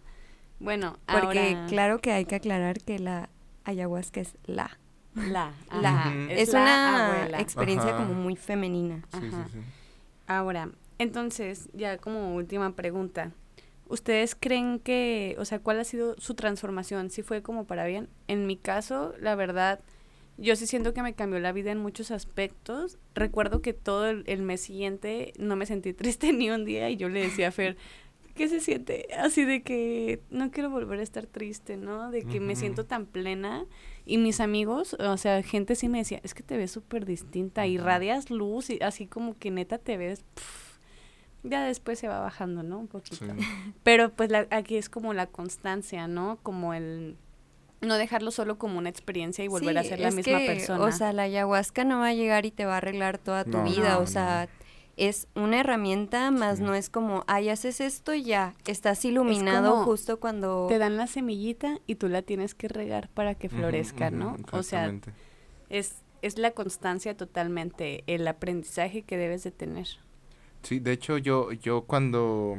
[0.58, 1.66] Bueno, Porque ahora...
[1.68, 3.28] claro que hay que aclarar que la
[3.64, 4.78] ayahuasca es la.
[5.14, 6.12] La, La.
[6.30, 7.40] Es, la una abuela.
[7.40, 8.04] experiencia Ajá.
[8.06, 9.02] como muy femenina.
[9.12, 9.58] Sí, sí, sí.
[10.26, 13.32] Ahora, entonces, ya como última pregunta.
[13.88, 17.10] ¿Ustedes creen que, o sea, cuál ha sido su transformación?
[17.10, 18.08] ¿Si fue como para bien?
[18.26, 19.78] En mi caso, la verdad,
[20.38, 22.98] yo sí siento que me cambió la vida en muchos aspectos.
[23.14, 27.08] Recuerdo que todo el, mes siguiente no me sentí triste ni un día y yo
[27.08, 27.76] le decía a Fer,
[28.34, 29.08] ¿qué se siente?
[29.18, 32.10] Así de que no quiero volver a estar triste, ¿no?
[32.10, 33.64] De que me siento tan plena.
[34.04, 37.66] Y mis amigos, o sea, gente sí me decía, es que te ves súper distinta,
[37.66, 40.24] irradias luz y así como que neta te ves
[41.48, 42.78] ya después se va bajando, ¿no?
[42.78, 43.26] Un poquito.
[43.82, 46.38] Pero pues aquí es como la constancia, ¿no?
[46.42, 47.16] Como el
[47.80, 50.84] no dejarlo solo como una experiencia y volver a ser la misma persona.
[50.84, 53.62] O sea, la ayahuasca no va a llegar y te va a arreglar toda tu
[53.62, 54.48] vida, o sea,
[54.96, 60.18] es una herramienta, más no es como, ay, haces esto y ya, estás iluminado justo
[60.18, 60.66] cuando...
[60.68, 64.36] Te dan la semillita y tú la tienes que regar para que florezca, ¿no?
[64.52, 64.94] O sea,
[65.68, 69.86] es, es la constancia totalmente, el aprendizaje que debes de tener.
[70.62, 72.58] Sí, de hecho yo, yo cuando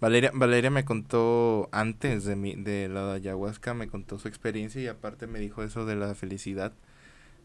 [0.00, 4.86] Valeria, Valeria me contó antes de mi, de la ayahuasca, me contó su experiencia y
[4.88, 6.72] aparte me dijo eso de la felicidad,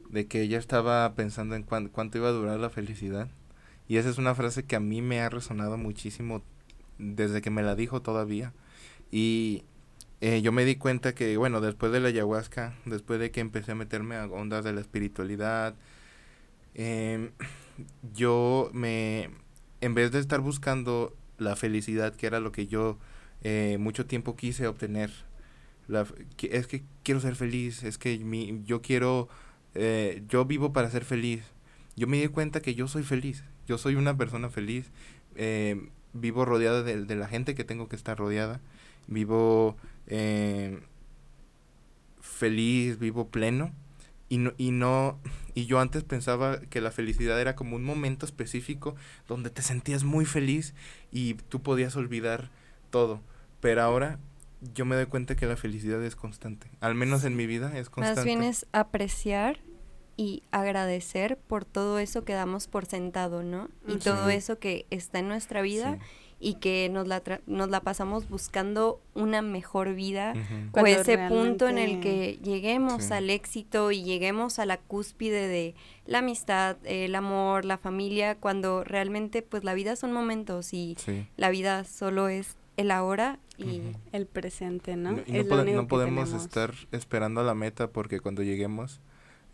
[0.10, 3.30] de que ella estaba pensando en cuánto iba a durar la felicidad.
[3.88, 6.42] Y esa es una frase que a mí me ha resonado muchísimo
[6.98, 8.54] desde que me la dijo todavía.
[9.12, 9.64] Y
[10.22, 13.72] eh, yo me di cuenta que, bueno, después de la ayahuasca, después de que empecé
[13.72, 15.76] a meterme a ondas de la espiritualidad,
[16.76, 17.32] eh,
[18.14, 19.30] yo me,
[19.82, 22.98] en vez de estar buscando la felicidad, que era lo que yo
[23.44, 25.12] eh, mucho tiempo quise obtener,
[25.88, 26.06] la,
[26.42, 29.28] es que quiero ser feliz, es que mi, yo quiero,
[29.76, 31.44] eh, yo vivo para ser feliz.
[31.96, 34.92] Yo me di cuenta que yo soy feliz, yo soy una persona feliz,
[35.36, 38.62] eh, vivo rodeada de, de, la gente que tengo que estar rodeada,
[39.08, 39.76] vivo
[42.22, 43.72] feliz, vivo pleno
[44.32, 45.20] y no, y no,
[45.56, 48.96] y yo antes pensaba que la felicidad era como un momento específico
[49.28, 50.74] donde te sentías muy feliz
[51.12, 52.50] y tú podías olvidar
[52.92, 53.20] todo.
[53.60, 54.20] Pero ahora
[54.74, 56.68] yo me doy cuenta que la felicidad es constante.
[56.80, 58.22] Al menos en mi vida es constante.
[58.22, 59.60] Más bien es apreciar
[60.16, 63.68] y agradecer por todo eso que damos por sentado, ¿no?
[63.86, 66.00] Y todo eso que está en nuestra vida
[66.42, 70.34] y que nos la, nos la pasamos buscando una mejor vida
[70.74, 75.76] o ese punto en el que lleguemos al éxito y lleguemos a la cúspide de
[76.08, 80.98] la amistad, el amor, la familia, cuando realmente pues la vida son momentos y
[81.38, 83.82] la vida solo es el ahora y
[84.12, 85.12] el presente, ¿no?
[85.12, 89.00] no, podemos estar esperando a la meta porque cuando lleguemos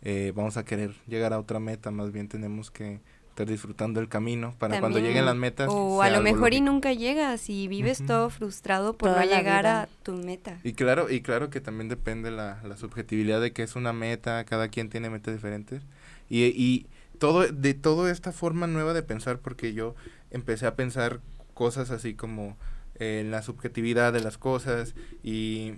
[0.00, 3.00] eh, vamos a querer llegar a otra meta, más bien tenemos que
[3.38, 5.68] estar disfrutando el camino para cuando lleguen las metas.
[5.70, 9.88] O a lo mejor y nunca llegas y vives todo frustrado por no llegar a
[10.02, 10.58] tu meta.
[10.64, 14.44] Y claro, y claro que también depende la, la subjetividad de que es una meta,
[14.44, 15.82] cada quien tiene metas diferentes.
[16.28, 16.86] Y, y
[17.18, 19.94] todo, de toda esta forma nueva de pensar, porque yo
[20.32, 21.20] empecé a pensar
[21.54, 22.56] cosas así como
[22.96, 25.74] en la subjetividad de las cosas y,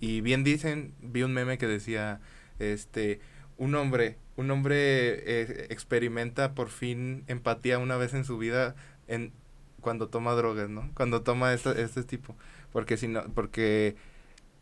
[0.00, 2.20] y bien dicen, vi un meme que decía,
[2.58, 3.20] este,
[3.56, 8.74] un hombre, un hombre eh, experimenta por fin empatía una vez en su vida
[9.06, 9.32] en
[9.80, 10.90] cuando toma drogas, ¿no?
[10.94, 12.34] Cuando toma este tipo,
[12.72, 13.96] porque si no, porque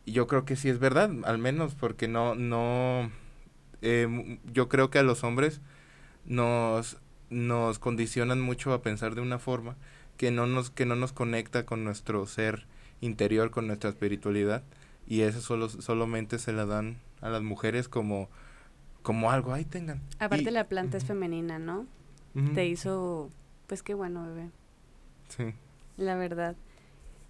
[0.04, 3.10] yo creo que sí es verdad, al menos porque no, no,
[3.82, 5.60] eh, yo creo que a los hombres
[6.24, 6.98] nos,
[7.30, 9.76] nos condicionan mucho a pensar de una forma
[10.16, 12.66] que no nos, que no nos conecta con nuestro ser
[13.00, 14.62] interior, con nuestra espiritualidad,
[15.06, 18.28] y eso solo, solamente se la dan a las mujeres como
[19.02, 20.00] como algo, ahí tengan.
[20.18, 21.86] Aparte la planta es femenina, ¿no?
[22.54, 23.28] Te hizo,
[23.66, 24.50] pues qué bueno, bebé.
[25.28, 25.54] Sí.
[25.96, 26.56] La verdad.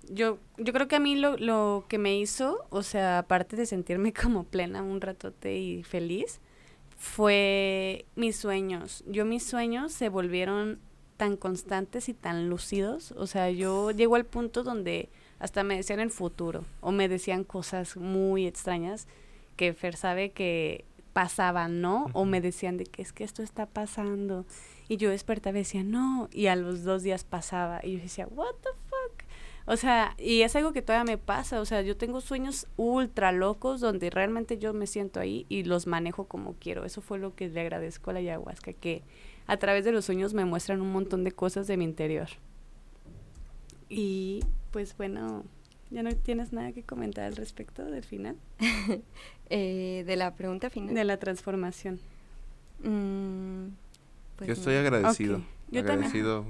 [0.09, 3.67] Yo, yo creo que a mí lo, lo que me hizo, o sea, aparte de
[3.67, 6.41] sentirme como plena un ratote y feliz,
[6.97, 9.03] fue mis sueños.
[9.09, 10.79] Yo mis sueños se volvieron
[11.17, 13.13] tan constantes y tan lucidos.
[13.13, 15.09] O sea, yo llego al punto donde
[15.39, 19.09] hasta me decían el futuro o me decían cosas muy extrañas
[19.57, 22.07] que Fer sabe que pasaban, ¿no?
[22.13, 24.47] O me decían de que es que esto está pasando.
[24.89, 26.29] Y yo despertaba y decía, no.
[26.33, 27.81] Y a los dos días pasaba.
[27.83, 29.23] Y yo decía, what the fuck.
[29.65, 31.61] O sea, y es algo que todavía me pasa.
[31.61, 35.87] O sea, yo tengo sueños ultra locos donde realmente yo me siento ahí y los
[35.87, 36.85] manejo como quiero.
[36.85, 39.03] Eso fue lo que le agradezco a la ayahuasca, que
[39.47, 42.29] a través de los sueños me muestran un montón de cosas de mi interior.
[43.89, 44.41] Y
[44.71, 45.45] pues bueno,
[45.93, 48.37] ¿Ya no tienes nada que comentar al respecto del final?
[49.55, 50.95] Eh, de la pregunta final.
[50.95, 52.01] De la transformación.
[52.83, 53.67] Mm,
[54.37, 55.43] pues yo estoy agradecido.
[55.71, 56.47] Yo agradecido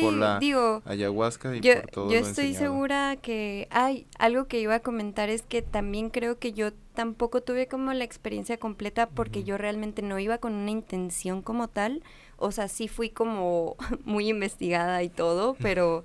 [0.00, 0.38] por la
[0.84, 5.40] ayahuasca y por todo Yo estoy segura que hay algo que iba a comentar es
[5.40, 10.18] que también creo que yo tampoco tuve como la experiencia completa porque yo realmente no
[10.18, 12.02] iba con una intención como tal.
[12.36, 16.04] O sea, sí fui como muy investigada y todo, pero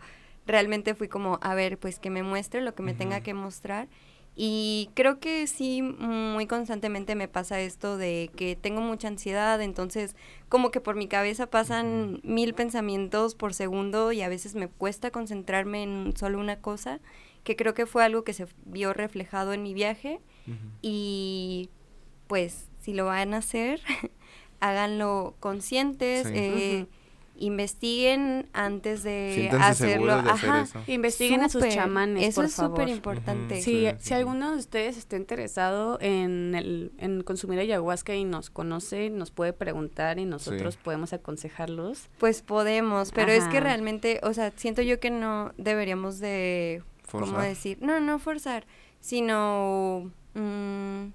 [0.52, 3.24] realmente fui como, a ver, pues que me muestre lo que me tenga Ujú.
[3.24, 3.88] que mostrar.
[4.36, 10.16] Y creo que sí, muy constantemente me pasa esto de que tengo mucha ansiedad, entonces
[10.48, 15.12] como que por mi cabeza pasan mil pensamientos por segundo y a veces me cuesta
[15.12, 17.02] concentrarme en solo una cosa,
[17.44, 20.56] que creo que fue algo que se vio reflejado en mi viaje Ujú.
[20.82, 21.70] y
[22.28, 23.82] pues si lo van a hacer,
[24.62, 26.34] háganlo conscientes, Sí.
[26.36, 26.86] eh.
[27.46, 30.14] Investiguen antes de Siéntanse hacerlo.
[30.14, 30.80] hacer Ajá, eso.
[30.88, 33.62] Investiguen a sus chamanes, Eso por es súper importante.
[33.62, 38.50] Sí, si sí, alguno de ustedes está interesado en, el, en consumir ayahuasca y nos
[38.50, 40.80] conoce, nos puede preguntar y nosotros Sí.
[40.84, 42.10] podemos aconsejarlos.
[42.20, 47.40] Pues podemos, pero es que realmente, o sea, siento yo que no deberíamos de, ¿cómo
[47.40, 47.78] decir?
[47.82, 48.66] No, no forzar,
[49.00, 50.12] sino...
[50.34, 51.06] mm,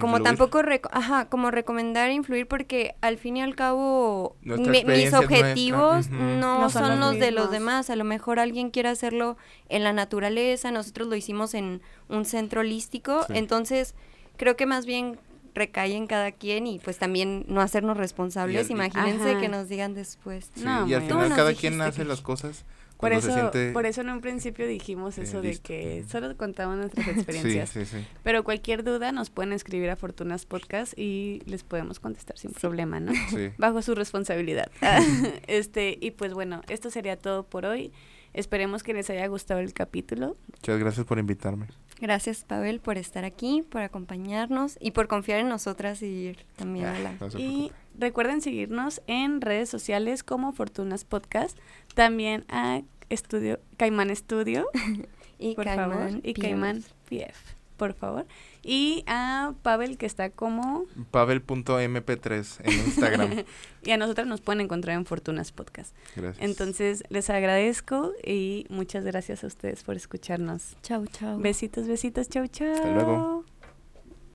[0.00, 0.36] como Influir.
[0.36, 6.10] tampoco, reco- ajá, como recomendar influir porque al fin y al cabo mi- mis objetivos
[6.10, 7.90] no, No son son, los los de los demás.
[7.90, 9.36] A lo mejor alguien quiere hacerlo
[9.68, 13.34] en la naturaleza, nosotros lo hicimos en un centro holístico, Sí.
[13.36, 13.94] entonces
[14.36, 15.18] creo que más bien
[15.54, 18.68] recae en cada quien y pues también no hacernos responsables.
[18.68, 19.40] Y al- Imagínense Ajá.
[19.40, 20.50] que nos digan después.
[20.56, 22.64] Sí, No, y al final cada quien hace que- las cosas
[23.04, 26.36] Por eso, se siente por eso en un principio dijimos eh, eso de que solo
[26.36, 27.70] contamos nuestras Sí, experiencias.
[27.70, 28.06] sí, sí.
[28.22, 33.00] Pero cualquier duda nos pueden escribir a Fortunas Podcast y les podemos contestar sin problema,
[33.00, 33.12] ¿no?
[33.30, 33.50] Sí.
[33.58, 34.70] Bajo su responsabilidad.
[35.46, 37.92] este, y pues bueno, esto sería todo por hoy.
[38.32, 40.36] Esperemos que les haya gustado el capítulo.
[40.56, 41.68] Muchas gracias por invitarme.
[42.00, 46.86] Gracias, Pavel, por estar aquí, por acompañarnos y por confiar en nosotras y ir también
[46.86, 47.12] a la...
[47.12, 51.56] No Y recuerden seguirnos en redes sociales como Fortunas Podcast,
[51.94, 54.68] también a Estudio Caimán Estudio,
[55.38, 56.34] Y por Caimán favor, y.
[56.34, 57.36] Caimán PF,
[57.76, 58.26] por favor,
[58.62, 63.44] y a Pavel que está como Pavel.mp3 en Instagram.
[63.82, 65.94] y a nosotras nos pueden encontrar en Fortunas Podcast.
[66.16, 66.42] Gracias.
[66.44, 70.76] Entonces, les agradezco y muchas gracias a ustedes por escucharnos.
[70.82, 71.38] Chau, chau.
[71.40, 72.72] Besitos, besitos, chau, chau.
[72.72, 73.44] Hasta luego.